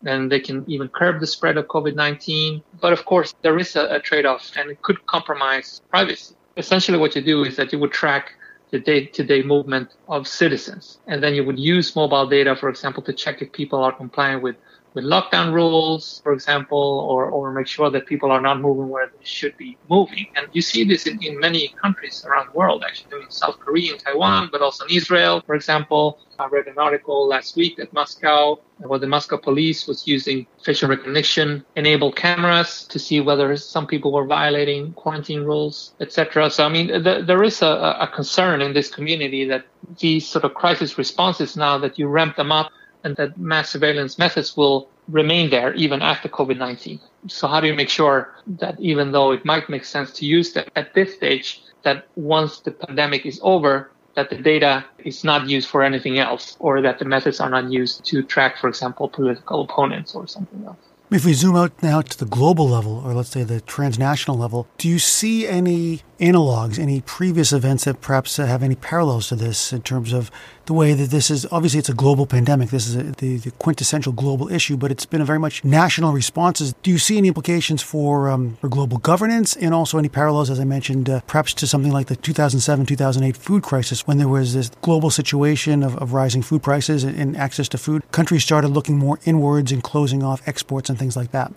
and 0.04 0.32
they 0.32 0.40
can 0.40 0.64
even 0.66 0.88
curb 0.88 1.20
the 1.20 1.26
spread 1.28 1.56
of 1.56 1.68
COVID-19. 1.68 2.60
But 2.80 2.92
of 2.92 3.04
course, 3.04 3.32
there 3.42 3.56
is 3.60 3.76
a, 3.76 3.94
a 3.94 4.00
trade-off 4.00 4.50
and 4.56 4.72
it 4.72 4.82
could 4.82 5.06
compromise 5.06 5.82
privacy. 5.88 6.34
Essentially 6.56 6.98
what 6.98 7.14
you 7.14 7.22
do 7.22 7.44
is 7.44 7.54
that 7.54 7.72
you 7.72 7.78
would 7.78 7.92
track 7.92 8.34
the 8.72 8.80
day-to-day 8.80 9.42
movement 9.42 9.94
of 10.08 10.26
citizens. 10.26 10.98
And 11.06 11.22
then 11.22 11.34
you 11.34 11.44
would 11.44 11.58
use 11.58 11.94
mobile 11.94 12.26
data, 12.26 12.56
for 12.56 12.68
example, 12.68 13.02
to 13.04 13.12
check 13.12 13.40
if 13.40 13.52
people 13.52 13.82
are 13.84 13.92
compliant 13.92 14.42
with 14.42 14.56
with 14.94 15.04
lockdown 15.04 15.52
rules, 15.52 16.20
for 16.22 16.32
example, 16.32 17.06
or, 17.08 17.26
or 17.26 17.52
make 17.52 17.66
sure 17.66 17.90
that 17.90 18.06
people 18.06 18.30
are 18.30 18.40
not 18.40 18.60
moving 18.60 18.88
where 18.88 19.06
they 19.06 19.24
should 19.24 19.56
be 19.56 19.76
moving. 19.88 20.26
And 20.36 20.48
you 20.52 20.62
see 20.62 20.84
this 20.84 21.06
in, 21.06 21.22
in 21.22 21.38
many 21.38 21.68
countries 21.80 22.24
around 22.24 22.48
the 22.52 22.58
world, 22.58 22.82
actually, 22.84 23.22
in 23.22 23.30
South 23.30 23.58
Korea 23.60 23.92
and 23.92 24.00
Taiwan, 24.00 24.48
but 24.50 24.62
also 24.62 24.84
in 24.86 24.96
Israel, 24.96 25.42
for 25.46 25.54
example. 25.54 26.18
I 26.38 26.46
read 26.46 26.66
an 26.68 26.78
article 26.78 27.28
last 27.28 27.54
week 27.54 27.76
that 27.76 27.92
Moscow, 27.92 28.58
where 28.78 28.98
the 28.98 29.06
Moscow 29.06 29.36
police 29.36 29.86
was 29.86 30.08
using 30.08 30.46
facial 30.64 30.88
recognition 30.88 31.64
enabled 31.76 32.16
cameras 32.16 32.84
to 32.84 32.98
see 32.98 33.20
whether 33.20 33.54
some 33.56 33.86
people 33.86 34.10
were 34.10 34.24
violating 34.24 34.92
quarantine 34.94 35.42
rules, 35.42 35.92
etc. 36.00 36.50
So, 36.50 36.64
I 36.64 36.70
mean, 36.70 36.86
the, 36.88 37.22
there 37.24 37.42
is 37.42 37.60
a, 37.60 37.96
a 38.00 38.08
concern 38.08 38.62
in 38.62 38.72
this 38.72 38.88
community 38.88 39.44
that 39.48 39.66
these 40.00 40.26
sort 40.26 40.44
of 40.44 40.54
crisis 40.54 40.96
responses 40.96 41.56
now 41.56 41.76
that 41.78 41.98
you 41.98 42.08
ramp 42.08 42.36
them 42.36 42.50
up 42.50 42.72
and 43.04 43.16
that 43.16 43.38
mass 43.38 43.70
surveillance 43.70 44.18
methods 44.18 44.56
will 44.56 44.88
remain 45.08 45.50
there 45.50 45.74
even 45.74 46.02
after 46.02 46.28
COVID-19. 46.28 47.00
So 47.28 47.48
how 47.48 47.60
do 47.60 47.66
you 47.66 47.74
make 47.74 47.88
sure 47.88 48.34
that 48.46 48.78
even 48.80 49.12
though 49.12 49.32
it 49.32 49.44
might 49.44 49.68
make 49.68 49.84
sense 49.84 50.12
to 50.14 50.26
use 50.26 50.52
that 50.52 50.70
at 50.76 50.94
this 50.94 51.14
stage, 51.14 51.62
that 51.82 52.06
once 52.16 52.60
the 52.60 52.70
pandemic 52.70 53.26
is 53.26 53.40
over, 53.42 53.90
that 54.14 54.30
the 54.30 54.36
data 54.36 54.84
is 54.98 55.24
not 55.24 55.48
used 55.48 55.68
for 55.68 55.82
anything 55.82 56.18
else 56.18 56.56
or 56.58 56.82
that 56.82 56.98
the 56.98 57.04
methods 57.04 57.40
are 57.40 57.50
not 57.50 57.70
used 57.70 58.04
to 58.06 58.22
track, 58.22 58.58
for 58.58 58.68
example, 58.68 59.08
political 59.08 59.62
opponents 59.62 60.14
or 60.14 60.26
something 60.26 60.64
else? 60.66 60.89
If 61.10 61.24
we 61.24 61.32
zoom 61.32 61.56
out 61.56 61.72
now 61.82 62.02
to 62.02 62.16
the 62.16 62.24
global 62.24 62.68
level, 62.68 63.02
or 63.04 63.14
let's 63.14 63.30
say 63.30 63.42
the 63.42 63.60
transnational 63.60 64.38
level, 64.38 64.68
do 64.78 64.88
you 64.88 65.00
see 65.00 65.44
any 65.44 66.02
analogs, 66.20 66.78
any 66.78 67.00
previous 67.00 67.52
events 67.52 67.84
that 67.84 68.00
perhaps 68.00 68.36
have 68.36 68.62
any 68.62 68.74
parallels 68.74 69.28
to 69.28 69.34
this 69.34 69.72
in 69.72 69.82
terms 69.82 70.12
of 70.12 70.30
the 70.66 70.74
way 70.74 70.92
that 70.92 71.10
this 71.10 71.32
is 71.32 71.46
obviously 71.50 71.80
it's 71.80 71.88
a 71.88 71.94
global 71.94 72.26
pandemic. 72.26 72.68
This 72.68 72.86
is 72.86 72.94
a, 72.94 73.02
the, 73.02 73.38
the, 73.38 73.50
quintessential 73.52 74.12
global 74.12 74.52
issue, 74.52 74.76
but 74.76 74.92
it's 74.92 75.04
been 75.06 75.20
a 75.20 75.24
very 75.24 75.38
much 75.40 75.64
national 75.64 76.12
responses. 76.12 76.74
Do 76.84 76.92
you 76.92 76.98
see 76.98 77.18
any 77.18 77.26
implications 77.26 77.82
for, 77.82 78.30
um, 78.30 78.56
for 78.60 78.68
global 78.68 78.98
governance 78.98 79.56
and 79.56 79.74
also 79.74 79.98
any 79.98 80.08
parallels, 80.08 80.48
as 80.48 80.60
I 80.60 80.64
mentioned, 80.64 81.10
uh, 81.10 81.22
perhaps 81.26 81.54
to 81.54 81.66
something 81.66 81.90
like 81.90 82.06
the 82.06 82.14
2007 82.14 82.86
2008 82.86 83.36
food 83.36 83.64
crisis 83.64 84.06
when 84.06 84.18
there 84.18 84.28
was 84.28 84.54
this 84.54 84.70
global 84.80 85.10
situation 85.10 85.82
of, 85.82 85.96
of 85.96 86.12
rising 86.12 86.42
food 86.42 86.62
prices 86.62 87.02
and, 87.02 87.18
and 87.18 87.36
access 87.36 87.68
to 87.70 87.78
food? 87.78 88.08
Countries 88.12 88.44
started 88.44 88.68
looking 88.68 88.96
more 88.96 89.18
inwards 89.24 89.72
and 89.72 89.82
closing 89.82 90.22
off 90.22 90.46
exports 90.46 90.88
and 90.88 90.99
things 91.00 91.16
like 91.16 91.32
that 91.32 91.52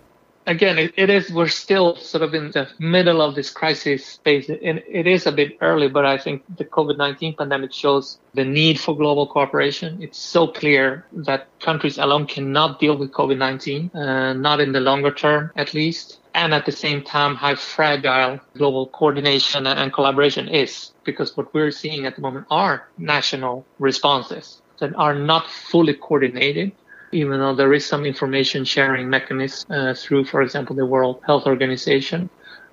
again, 0.46 0.78
it, 0.78 0.94
it 0.98 1.10
is, 1.10 1.32
we're 1.32 1.48
still 1.48 1.96
sort 1.96 2.24
of 2.24 2.34
in 2.34 2.52
the 2.52 2.68
middle 2.80 3.22
of 3.22 3.36
this 3.36 3.50
crisis 3.50 4.20
phase. 4.24 4.50
And 4.50 4.84
it 4.88 5.08
is 5.08 5.26
a 5.26 5.32
bit 5.32 5.58
early, 5.62 5.88
but 5.88 6.06
I 6.06 6.18
think 6.18 6.44
the 6.58 6.66
COVID 6.66 6.98
19 6.98 7.36
pandemic 7.36 7.74
shows 7.74 8.20
the 8.34 8.46
need 8.46 8.80
for 8.80 8.96
global 8.96 9.28
cooperation. 9.28 10.02
It's 10.02 10.17
so 10.17 10.48
clear 10.48 11.06
that 11.13 11.48
countries 11.60 11.98
alone 11.98 12.28
cannot 12.28 12.80
deal 12.80 12.98
with 12.98 13.12
COVID 13.12 13.38
19, 13.38 13.91
uh, 13.94 14.34
not 14.34 14.60
in 14.60 14.72
the 14.72 14.80
longer 14.80 15.12
term, 15.12 15.52
at 15.56 15.74
least. 15.74 16.20
And 16.36 16.54
at 16.54 16.65
the 16.65 16.72
same 16.72 17.04
time, 17.04 17.36
how 17.36 17.54
fragile 17.56 18.39
global 18.58 18.88
coordination 18.88 19.67
and 19.67 19.94
collaboration 19.94 20.48
is, 20.48 20.91
because 21.04 21.38
what 21.38 21.54
we're 21.54 21.70
seeing 21.70 22.08
at 22.08 22.15
the 22.15 22.22
moment 22.22 22.48
are 22.50 22.88
national 22.98 23.65
responses 23.78 24.60
that 24.80 24.96
are 24.96 25.13
not 25.13 25.48
fully 25.48 25.94
coordinated 25.94 26.72
even 27.13 27.39
though 27.39 27.56
there 27.56 27.73
is 27.73 27.86
some 27.86 28.06
information 28.06 28.65
sharing 28.65 29.10
mechanism 29.10 29.71
uh, 29.71 29.93
through, 29.93 30.26
for 30.26 30.41
example, 30.41 30.76
the 30.76 30.86
World 30.86 31.21
Health 31.26 31.45
Organization. 31.45 32.30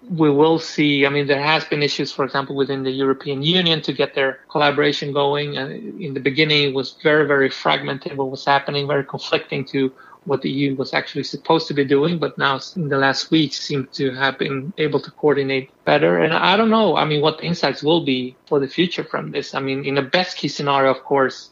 We 0.09 0.31
will 0.31 0.59
see, 0.59 1.07
I 1.07 1.11
mean, 1.11 1.27
there 1.27 1.43
has 1.43 1.65
been 1.65 1.83
issues, 1.83 2.11
for 2.11 2.25
example, 2.25 2.57
within 2.57 2.83
the 2.83 2.91
European 2.91 3.43
Union 3.43 3.83
to 3.83 3.93
get 3.93 4.15
their 4.15 4.41
collaboration 4.49 5.13
going. 5.13 5.59
Uh, 5.59 5.69
in 6.07 6.15
the 6.15 6.21
beginning, 6.21 6.71
it 6.71 6.75
was 6.75 6.97
very, 7.03 7.27
very 7.27 7.51
fragmented 7.51 8.17
what 8.17 8.31
was 8.31 8.45
happening, 8.45 8.89
very 8.89 9.05
conflicting 9.05 9.65
to 9.67 9.93
what 10.25 10.43
the 10.43 10.51
EU 10.51 10.75
was 10.77 10.93
actually 10.93 11.25
supposed 11.25 11.67
to 11.69 11.75
be 11.75 11.85
doing, 11.85 12.19
but 12.19 12.37
now 12.37 12.61
in 12.77 12.89
the 12.89 12.99
last 12.99 13.31
weeks 13.31 13.59
seem 13.59 13.89
to 13.93 14.13
have 14.15 14.39
been 14.39 14.73
able 14.79 15.01
to 15.01 15.11
coordinate 15.13 15.71
better. 15.85 16.19
And 16.19 16.33
I 16.35 16.57
don't 16.57 16.71
know, 16.71 16.97
I 16.97 17.05
mean, 17.05 17.21
what 17.21 17.39
the 17.39 17.45
insights 17.45 17.83
will 17.83 18.05
be 18.05 18.37
for 18.47 18.61
the 18.61 18.69
future 18.69 19.05
from 19.05 19.31
this. 19.31 19.55
I 19.55 19.61
mean, 19.61 19.85
in 19.85 19.95
the 19.95 20.03
best 20.03 20.37
case 20.37 20.55
scenario, 20.55 20.91
of 20.91 21.03
course, 21.05 21.51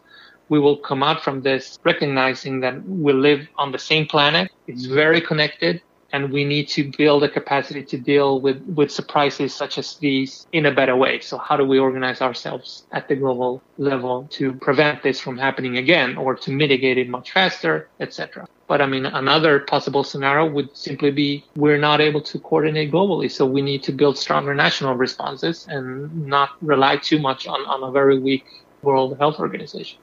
we 0.48 0.58
will 0.58 0.76
come 0.76 1.02
out 1.02 1.22
from 1.22 1.42
this 1.42 1.78
recognizing 1.84 2.60
that 2.60 2.82
we 2.86 3.12
live 3.12 3.48
on 3.56 3.72
the 3.72 3.78
same 3.78 4.06
planet. 4.06 4.50
It's 4.66 4.86
very 4.86 5.20
connected 5.20 5.82
and 6.12 6.32
we 6.32 6.44
need 6.44 6.68
to 6.68 6.90
build 6.96 7.22
a 7.22 7.28
capacity 7.28 7.82
to 7.84 7.98
deal 7.98 8.40
with, 8.40 8.62
with 8.62 8.90
surprises 8.90 9.54
such 9.54 9.78
as 9.78 9.96
these 9.96 10.46
in 10.52 10.66
a 10.66 10.72
better 10.72 10.96
way. 10.96 11.20
So 11.20 11.36
how 11.36 11.56
do 11.56 11.64
we 11.64 11.78
organize 11.78 12.22
ourselves 12.22 12.84
at 12.92 13.08
the 13.08 13.16
global 13.16 13.62
level 13.76 14.26
to 14.30 14.54
prevent 14.54 15.02
this 15.02 15.20
from 15.20 15.36
happening 15.36 15.76
again 15.76 16.16
or 16.16 16.34
to 16.36 16.50
mitigate 16.50 16.98
it 16.98 17.08
much 17.08 17.32
faster, 17.32 17.88
etc. 18.00 18.46
But 18.66 18.80
I 18.80 18.86
mean, 18.86 19.06
another 19.06 19.60
possible 19.60 20.04
scenario 20.04 20.50
would 20.50 20.76
simply 20.76 21.10
be 21.10 21.44
we're 21.56 21.78
not 21.78 22.00
able 22.00 22.22
to 22.22 22.38
coordinate 22.38 22.90
globally. 22.90 23.30
So 23.30 23.44
we 23.46 23.62
need 23.62 23.82
to 23.84 23.92
build 23.92 24.18
stronger 24.18 24.54
national 24.54 24.94
responses 24.94 25.66
and 25.68 26.26
not 26.26 26.50
rely 26.62 26.96
too 26.96 27.18
much 27.18 27.46
on, 27.46 27.60
on 27.66 27.82
a 27.82 27.92
very 27.92 28.18
weak 28.18 28.44
World 28.82 29.18
Health 29.18 29.40
Organization. 29.40 29.98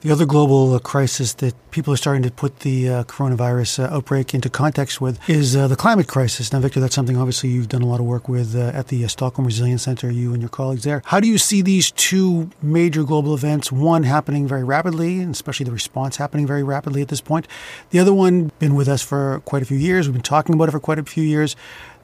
The 0.00 0.12
other 0.12 0.26
global 0.26 0.74
uh, 0.74 0.78
crisis 0.78 1.32
that 1.34 1.56
people 1.72 1.92
are 1.92 1.96
starting 1.96 2.22
to 2.22 2.30
put 2.30 2.60
the 2.60 2.88
uh, 2.88 3.04
coronavirus 3.04 3.82
uh, 3.82 3.96
outbreak 3.96 4.32
into 4.32 4.48
context 4.48 5.00
with 5.00 5.18
is 5.28 5.56
uh, 5.56 5.66
the 5.66 5.74
climate 5.74 6.06
crisis. 6.06 6.52
Now, 6.52 6.60
Victor, 6.60 6.78
that's 6.78 6.94
something 6.94 7.16
obviously 7.16 7.50
you've 7.50 7.68
done 7.68 7.82
a 7.82 7.86
lot 7.86 7.98
of 7.98 8.06
work 8.06 8.28
with 8.28 8.54
uh, 8.54 8.70
at 8.74 8.88
the 8.88 9.04
uh, 9.04 9.08
Stockholm 9.08 9.44
Resilience 9.44 9.82
Center, 9.82 10.08
you 10.08 10.32
and 10.32 10.40
your 10.40 10.50
colleagues 10.50 10.84
there. 10.84 11.02
How 11.06 11.18
do 11.18 11.26
you 11.26 11.36
see 11.36 11.62
these 11.62 11.90
two 11.90 12.48
major 12.62 13.02
global 13.02 13.34
events, 13.34 13.72
one 13.72 14.04
happening 14.04 14.46
very 14.46 14.62
rapidly, 14.62 15.18
and 15.18 15.34
especially 15.34 15.64
the 15.64 15.72
response 15.72 16.16
happening 16.16 16.46
very 16.46 16.62
rapidly 16.62 17.02
at 17.02 17.08
this 17.08 17.20
point? 17.20 17.48
The 17.90 17.98
other 17.98 18.14
one, 18.14 18.52
been 18.60 18.76
with 18.76 18.86
us 18.86 19.02
for 19.02 19.42
quite 19.46 19.62
a 19.62 19.66
few 19.66 19.78
years. 19.78 20.06
We've 20.06 20.14
been 20.14 20.22
talking 20.22 20.54
about 20.54 20.68
it 20.68 20.72
for 20.72 20.80
quite 20.80 21.00
a 21.00 21.04
few 21.04 21.24
years. 21.24 21.56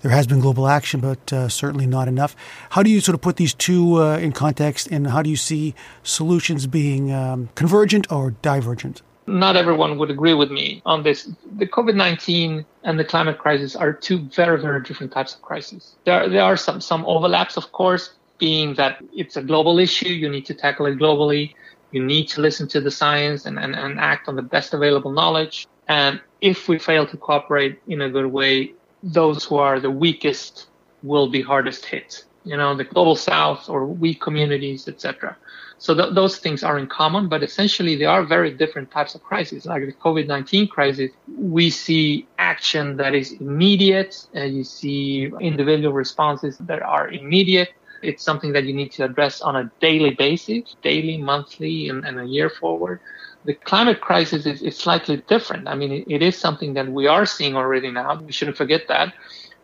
There 0.04 0.12
has 0.12 0.26
been 0.26 0.40
global 0.40 0.68
action, 0.68 1.00
but 1.00 1.32
uh, 1.32 1.48
certainly 1.48 1.86
not 1.86 2.08
enough. 2.08 2.36
How 2.68 2.82
do 2.82 2.90
you 2.90 3.00
sort 3.00 3.14
of 3.14 3.22
put 3.22 3.36
these 3.36 3.54
two 3.54 4.02
uh, 4.02 4.18
in 4.18 4.32
context, 4.32 4.86
and 4.88 5.06
how 5.06 5.22
do 5.22 5.30
you 5.30 5.36
see 5.36 5.74
solutions 6.02 6.66
being 6.66 7.10
um, 7.10 7.48
convergent 7.54 8.12
or 8.12 8.32
divergent? 8.42 9.00
Not 9.26 9.56
everyone 9.56 9.96
would 9.96 10.10
agree 10.10 10.34
with 10.34 10.50
me 10.50 10.82
on 10.84 11.04
this. 11.04 11.30
The 11.56 11.66
COVID 11.66 11.94
19 11.94 12.66
and 12.82 12.98
the 12.98 13.04
climate 13.06 13.38
crisis 13.38 13.74
are 13.74 13.94
two 13.94 14.18
very, 14.28 14.60
very 14.60 14.82
different 14.82 15.10
types 15.10 15.34
of 15.34 15.40
crises. 15.40 15.94
There, 16.04 16.28
there 16.28 16.42
are 16.42 16.58
some, 16.58 16.82
some 16.82 17.06
overlaps, 17.06 17.56
of 17.56 17.72
course, 17.72 18.10
being 18.36 18.74
that 18.74 19.02
it's 19.14 19.38
a 19.38 19.42
global 19.42 19.78
issue, 19.78 20.10
you 20.10 20.28
need 20.28 20.44
to 20.44 20.52
tackle 20.52 20.84
it 20.84 20.98
globally, 20.98 21.54
you 21.92 22.04
need 22.04 22.28
to 22.28 22.42
listen 22.42 22.68
to 22.68 22.80
the 22.82 22.90
science 22.90 23.46
and, 23.46 23.58
and, 23.58 23.74
and 23.74 23.98
act 23.98 24.28
on 24.28 24.36
the 24.36 24.42
best 24.42 24.74
available 24.74 25.12
knowledge. 25.12 25.66
And 25.88 26.20
if 26.42 26.68
we 26.68 26.78
fail 26.78 27.06
to 27.06 27.16
cooperate 27.16 27.80
in 27.88 28.02
a 28.02 28.10
good 28.10 28.26
way, 28.26 28.74
those 29.04 29.44
who 29.44 29.56
are 29.56 29.78
the 29.78 29.90
weakest 29.90 30.66
will 31.02 31.28
be 31.28 31.42
hardest 31.42 31.84
hit. 31.84 32.24
You 32.44 32.56
know, 32.56 32.74
the 32.74 32.84
global 32.84 33.16
south 33.16 33.68
or 33.68 33.86
weak 33.86 34.20
communities, 34.20 34.88
etc. 34.88 35.36
So 35.78 35.94
th- 35.94 36.14
those 36.14 36.38
things 36.38 36.62
are 36.62 36.78
in 36.78 36.86
common, 36.86 37.28
but 37.28 37.42
essentially 37.42 37.96
they 37.96 38.04
are 38.04 38.24
very 38.24 38.50
different 38.50 38.90
types 38.90 39.14
of 39.14 39.22
crises. 39.22 39.66
Like 39.66 39.84
the 39.84 39.92
COVID-19 39.92 40.70
crisis, 40.70 41.10
we 41.36 41.70
see 41.70 42.26
action 42.38 42.96
that 42.96 43.14
is 43.14 43.32
immediate, 43.32 44.26
and 44.32 44.56
you 44.56 44.64
see 44.64 45.30
individual 45.40 45.92
responses 45.92 46.58
that 46.58 46.82
are 46.82 47.08
immediate. 47.08 47.70
It's 48.02 48.22
something 48.22 48.52
that 48.52 48.64
you 48.64 48.74
need 48.74 48.92
to 48.92 49.04
address 49.04 49.40
on 49.40 49.56
a 49.56 49.70
daily 49.80 50.10
basis, 50.10 50.76
daily, 50.82 51.16
monthly, 51.18 51.88
and, 51.88 52.04
and 52.04 52.20
a 52.20 52.24
year 52.24 52.50
forward. 52.50 53.00
The 53.44 53.54
climate 53.54 54.00
crisis 54.00 54.46
is, 54.46 54.62
is 54.62 54.76
slightly 54.76 55.18
different. 55.28 55.68
I 55.68 55.74
mean, 55.74 55.92
it, 55.92 56.04
it 56.09 56.22
is 56.22 56.37
something 56.37 56.74
that 56.74 56.90
we 56.90 57.07
are 57.07 57.26
seeing 57.26 57.57
already 57.57 57.90
now. 57.90 58.20
We 58.20 58.33
shouldn't 58.33 58.57
forget 58.57 58.88
that. 58.88 59.12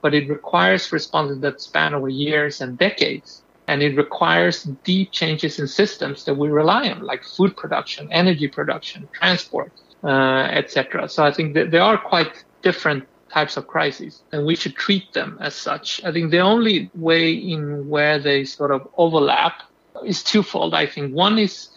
But 0.03 0.15
it 0.15 0.29
requires 0.29 0.93
responses 0.93 1.41
that 1.41 1.61
span 1.61 1.95
over 1.95 2.09
years 2.09 2.61
and 2.61 2.79
decades. 2.79 3.43
And 3.67 3.83
it 3.83 3.97
requires 3.97 4.65
deep 4.85 5.13
changes 5.13 5.59
in 5.59 5.69
systems 5.69 6.25
that 6.25 6.35
we 6.35 6.49
rely 6.49 6.89
on, 6.91 7.03
like 7.03 7.23
food 7.23 7.57
production, 7.57 8.09
energy 8.11 8.49
production, 8.49 9.09
transport, 9.13 9.73
uh, 10.03 10.49
etc. 10.51 11.09
So 11.09 11.25
I 11.25 11.33
think 11.33 11.55
that 11.55 11.71
there 11.71 11.83
are 11.83 11.97
quite 11.97 12.45
different 12.63 13.07
types 13.33 13.57
of 13.57 13.67
crises 13.67 14.23
and 14.33 14.45
we 14.45 14.57
should 14.57 14.75
treat 14.75 15.13
them 15.13 15.39
as 15.41 15.55
such. 15.55 16.03
I 16.05 16.13
think 16.13 16.31
the 16.31 16.41
only 16.41 16.91
way 16.95 17.33
in 17.33 17.89
where 17.89 18.19
they 18.19 18.45
sort 18.45 18.73
of 18.73 18.89
overlap 18.97 19.63
is 20.05 20.23
twofold. 20.23 20.75
I 20.75 20.87
think 20.87 21.15
one 21.15 21.39
is 21.39 21.69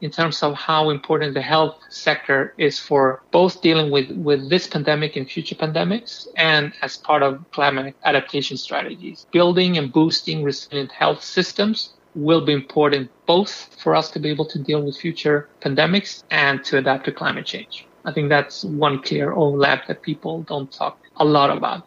in 0.00 0.10
terms 0.10 0.42
of 0.42 0.54
how 0.54 0.90
important 0.90 1.34
the 1.34 1.42
health 1.42 1.76
sector 1.88 2.54
is 2.58 2.78
for 2.78 3.22
both 3.30 3.60
dealing 3.62 3.90
with, 3.90 4.10
with 4.12 4.48
this 4.48 4.66
pandemic 4.66 5.16
and 5.16 5.30
future 5.30 5.54
pandemics 5.54 6.28
and 6.36 6.72
as 6.82 6.96
part 6.96 7.22
of 7.22 7.44
climate 7.50 7.96
adaptation 8.04 8.56
strategies. 8.56 9.26
Building 9.32 9.76
and 9.78 9.92
boosting 9.92 10.42
resilient 10.42 10.92
health 10.92 11.22
systems 11.22 11.94
will 12.14 12.44
be 12.44 12.52
important 12.52 13.10
both 13.26 13.74
for 13.82 13.94
us 13.94 14.10
to 14.10 14.18
be 14.18 14.30
able 14.30 14.46
to 14.46 14.58
deal 14.58 14.82
with 14.82 14.96
future 14.96 15.48
pandemics 15.60 16.22
and 16.30 16.64
to 16.64 16.78
adapt 16.78 17.04
to 17.04 17.12
climate 17.12 17.46
change. 17.46 17.86
I 18.04 18.12
think 18.12 18.28
that's 18.28 18.64
one 18.64 19.02
clear 19.02 19.32
overlap 19.32 19.86
that 19.88 20.02
people 20.02 20.42
don't 20.42 20.70
talk 20.72 20.98
a 21.16 21.24
lot 21.24 21.56
about. 21.56 21.86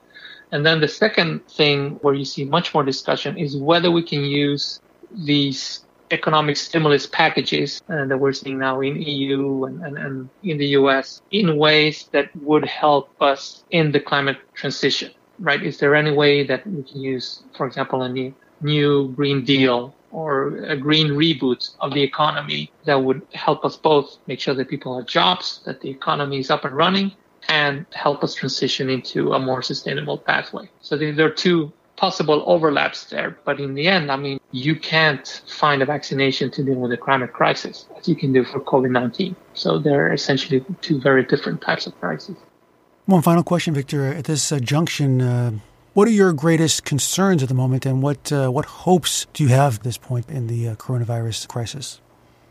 And 0.52 0.66
then 0.66 0.82
the 0.82 0.88
second 0.88 1.48
thing 1.48 1.98
where 2.02 2.14
you 2.14 2.26
see 2.26 2.46
much 2.46 2.74
more 2.74 2.84
discussion 2.84 3.38
is 3.38 3.58
whether 3.58 3.90
we 3.90 4.04
can 4.04 4.24
use 4.24 4.82
these 5.12 5.86
economic 6.12 6.58
stimulus 6.58 7.08
packages 7.08 7.82
uh, 7.90 8.06
that 8.06 8.18
we're 8.18 8.34
seeing 8.34 8.60
now 8.60 8.82
in 8.82 9.02
EU 9.02 9.66
and, 9.66 9.84
and, 9.84 9.98
and 9.98 10.30
in 10.44 10.58
the 10.58 10.68
US 10.80 11.22
in 11.32 11.58
ways 11.58 12.10
that 12.12 12.36
would 12.36 12.66
help 12.66 13.10
us 13.22 13.64
in 13.72 13.92
the 13.92 14.00
climate 14.00 14.38
transition, 14.54 15.12
right? 15.40 15.62
Is 15.62 15.80
there 15.80 15.96
any 15.96 16.12
way 16.12 16.44
that 16.44 16.66
we 16.68 16.84
can 16.84 17.02
use, 17.02 17.44
for 17.56 17.66
example, 17.66 18.02
a 18.04 18.10
new, 18.10 18.34
new 18.62 19.10
Green 19.10 19.44
Deal 19.44 19.96
or 20.12 20.58
a 20.66 20.76
green 20.76 21.08
reboot 21.10 21.74
of 21.80 21.94
the 21.94 22.02
economy 22.02 22.72
that 22.86 23.02
would 23.02 23.22
help 23.34 23.64
us 23.64 23.78
both 23.78 24.18
make 24.28 24.40
sure 24.40 24.54
that 24.54 24.68
people 24.68 24.98
have 24.98 25.08
jobs, 25.08 25.62
that 25.66 25.80
the 25.82 25.90
economy 25.90 26.40
is 26.40 26.52
up 26.52 26.66
and 26.66 26.76
running, 26.76 27.12
and 27.48 27.86
help 27.94 28.24
us 28.24 28.36
transition 28.36 28.90
into 28.90 29.34
a 29.34 29.40
more 29.40 29.62
sustainable 29.62 30.18
pathway. 30.18 30.70
So 30.82 30.98
there 30.98 31.26
are 31.26 31.30
two 31.30 31.72
possible 32.02 32.44
overlaps 32.48 33.00
there. 33.12 33.38
But 33.46 33.60
in 33.60 33.76
the 33.76 33.88
end, 33.88 34.12
I 34.12 34.16
mean, 34.16 34.40
you 34.52 34.76
can't 34.76 35.28
find 35.46 35.84
a 35.84 35.86
vaccination 35.86 36.50
to 36.56 36.64
deal 36.64 36.80
with 36.84 36.90
the 36.90 36.98
climate 36.98 37.32
crisis 37.32 37.86
as 37.96 38.08
you 38.10 38.16
can 38.16 38.34
do 38.34 38.44
for 38.44 38.60
COVID 38.60 38.90
19. 38.90 39.36
So 39.54 39.78
they're 39.78 40.12
essentially 40.12 40.66
two 40.82 41.00
very 41.00 41.24
different 41.24 41.62
types 41.62 41.86
of 41.86 41.94
crises. 42.00 42.36
One 43.06 43.22
final 43.22 43.44
question, 43.44 43.76
Victor. 43.76 44.06
At 44.20 44.26
this 44.26 44.52
uh, 44.52 44.58
junction, 44.60 45.22
uh, 45.22 45.52
what 45.94 46.08
are 46.08 46.18
your 46.24 46.34
greatest 46.34 46.86
concerns 46.86 47.44
at 47.44 47.50
the 47.50 47.60
moment, 47.64 47.86
and 47.86 48.02
what 48.02 48.32
uh, 48.32 48.50
what 48.50 48.66
hopes 48.86 49.28
do 49.34 49.44
you 49.44 49.50
have 49.50 49.76
at 49.76 49.84
this 49.84 50.00
point 50.00 50.26
in 50.30 50.48
the 50.48 50.70
uh, 50.70 50.76
coronavirus 50.76 51.48
crisis? 51.48 52.02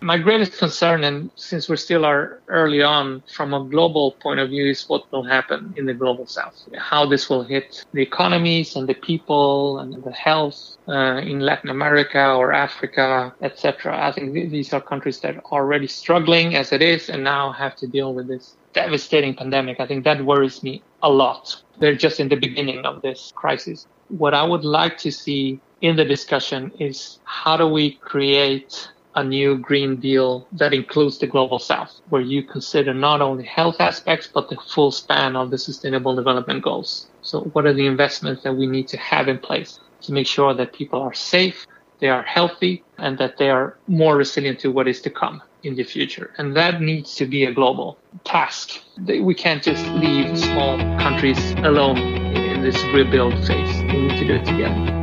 My 0.03 0.17
greatest 0.17 0.57
concern, 0.57 1.05
and 1.05 1.31
since 1.35 1.69
we 1.69 1.77
still 1.77 2.07
are 2.07 2.41
early 2.49 2.81
on 2.83 3.23
from 3.35 3.53
a 3.53 3.63
global 3.63 4.13
point 4.13 4.41
of 4.41 4.49
view, 4.49 4.71
is 4.71 4.89
what 4.89 5.11
will 5.13 5.25
happen 5.25 5.75
in 5.77 5.85
the 5.85 5.93
global 5.93 6.27
south. 6.27 6.57
How 6.79 7.05
this 7.05 7.29
will 7.29 7.43
hit 7.43 7.85
the 7.93 8.01
economies 8.01 8.77
and 8.77 8.89
the 8.89 8.95
people 8.95 9.79
and 9.79 10.03
the 10.03 10.13
health 10.13 10.79
uh, 10.89 11.21
in 11.23 11.41
Latin 11.41 11.69
America 11.69 12.33
or 12.33 12.51
Africa, 12.51 13.35
etc. 13.43 14.07
I 14.07 14.11
think 14.13 14.33
th- 14.33 14.51
these 14.51 14.73
are 14.73 14.81
countries 14.81 15.21
that 15.21 15.37
are 15.37 15.45
already 15.53 15.87
struggling 15.87 16.55
as 16.55 16.73
it 16.73 16.81
is 16.81 17.11
and 17.11 17.23
now 17.23 17.53
have 17.53 17.77
to 17.77 17.87
deal 17.87 18.15
with 18.15 18.27
this 18.27 18.57
devastating 18.73 19.35
pandemic. 19.35 19.81
I 19.81 19.87
think 19.87 20.05
that 20.05 20.25
worries 20.25 20.63
me 20.63 20.83
a 21.03 21.11
lot. 21.11 21.63
They're 21.79 21.95
just 21.95 22.21
in 22.21 22.31
the 22.31 22.37
beginning 22.37 22.87
of 22.87 23.03
this 23.03 23.33
crisis. 23.35 23.87
What 24.09 24.33
I 24.33 24.45
would 24.45 24.65
like 24.65 24.97
to 24.99 25.13
see 25.13 25.61
in 25.83 25.97
the 25.97 26.07
discussion 26.07 26.73
is 26.79 27.19
how 27.25 27.59
do 27.59 27.67
we 27.67 27.93
create 27.97 28.89
a 29.15 29.25
new 29.25 29.59
Green 29.59 29.97
Deal 29.97 30.47
that 30.53 30.73
includes 30.73 31.19
the 31.19 31.27
global 31.27 31.59
south, 31.59 32.01
where 32.09 32.23
you 32.23 32.43
consider 32.43 32.95
not 32.95 33.21
only 33.21 33.45
health 33.45 33.77
aspects, 33.81 34.29
but 34.33 34.49
the 34.49 34.57
full 34.57 34.93
span 34.93 35.37
of 35.37 35.51
the 35.51 35.59
sustainable 35.59 36.15
development 36.15 36.63
goals. 36.63 37.09
So 37.23 37.41
what 37.53 37.67
are 37.67 37.73
the 37.73 37.87
investments 37.87 38.43
that 38.45 38.55
we 38.55 38.67
need 38.67 38.89
to 38.89 38.97
have 38.97 39.29
in 39.29 39.39
place 39.39 39.81
to 40.03 40.13
make 40.13 40.27
sure 40.27 40.55
that 40.55 40.73
people 40.73 41.03
are 41.03 41.13
safe, 41.13 41.67
they 41.99 42.09
are 42.09 42.23
healthy, 42.23 42.83
and 42.99 43.19
that 43.19 43.37
they 43.37 43.51
are 43.51 43.77
more 43.87 44.17
resilient 44.17 44.61
to 44.61 44.71
what 44.71 44.89
is 44.89 45.01
to 45.03 45.11
come 45.11 45.43
in 45.63 45.75
the 45.75 45.85
future. 45.85 46.33
And 46.39 46.57
that 46.57 46.81
needs 46.81 47.15
to 47.17 47.27
be 47.27 47.45
a 47.45 47.53
global 47.53 47.99
task. 48.25 48.81
We 49.07 49.35
can't 49.35 49.63
just 49.63 49.85
leave 49.89 50.39
small 50.39 50.79
countries 50.99 51.53
alone 51.59 51.99
in 51.99 52.63
this 52.63 52.83
rebuild 52.95 53.35
phase. 53.47 53.83
We 53.83 54.07
need 54.07 54.19
to 54.19 54.27
do 54.27 54.35
it 54.35 54.45
together. 54.47 55.00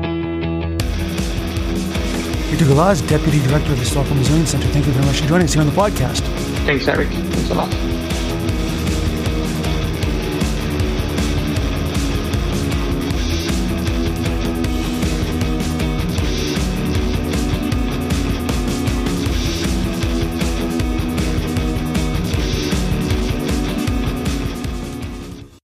Victor 2.49 2.65
Galaz, 2.65 3.01
Deputy 3.07 3.39
Director 3.45 3.73
of 3.73 3.79
the 3.79 3.86
Stockholm 3.86 4.19
Resilience 4.19 4.51
Center, 4.51 4.67
thank 4.69 4.86
you 4.86 4.93
very 4.93 5.05
much 5.05 5.19
for 5.19 5.27
joining 5.27 5.45
us 5.45 5.53
here 5.53 5.62
on 5.62 5.67
the 5.67 5.73
podcast. 5.73 6.21
Thanks, 6.65 6.88
Eric. 6.88 7.10
Thanks 7.10 7.49
a 7.49 7.55
lot. 7.55 8.16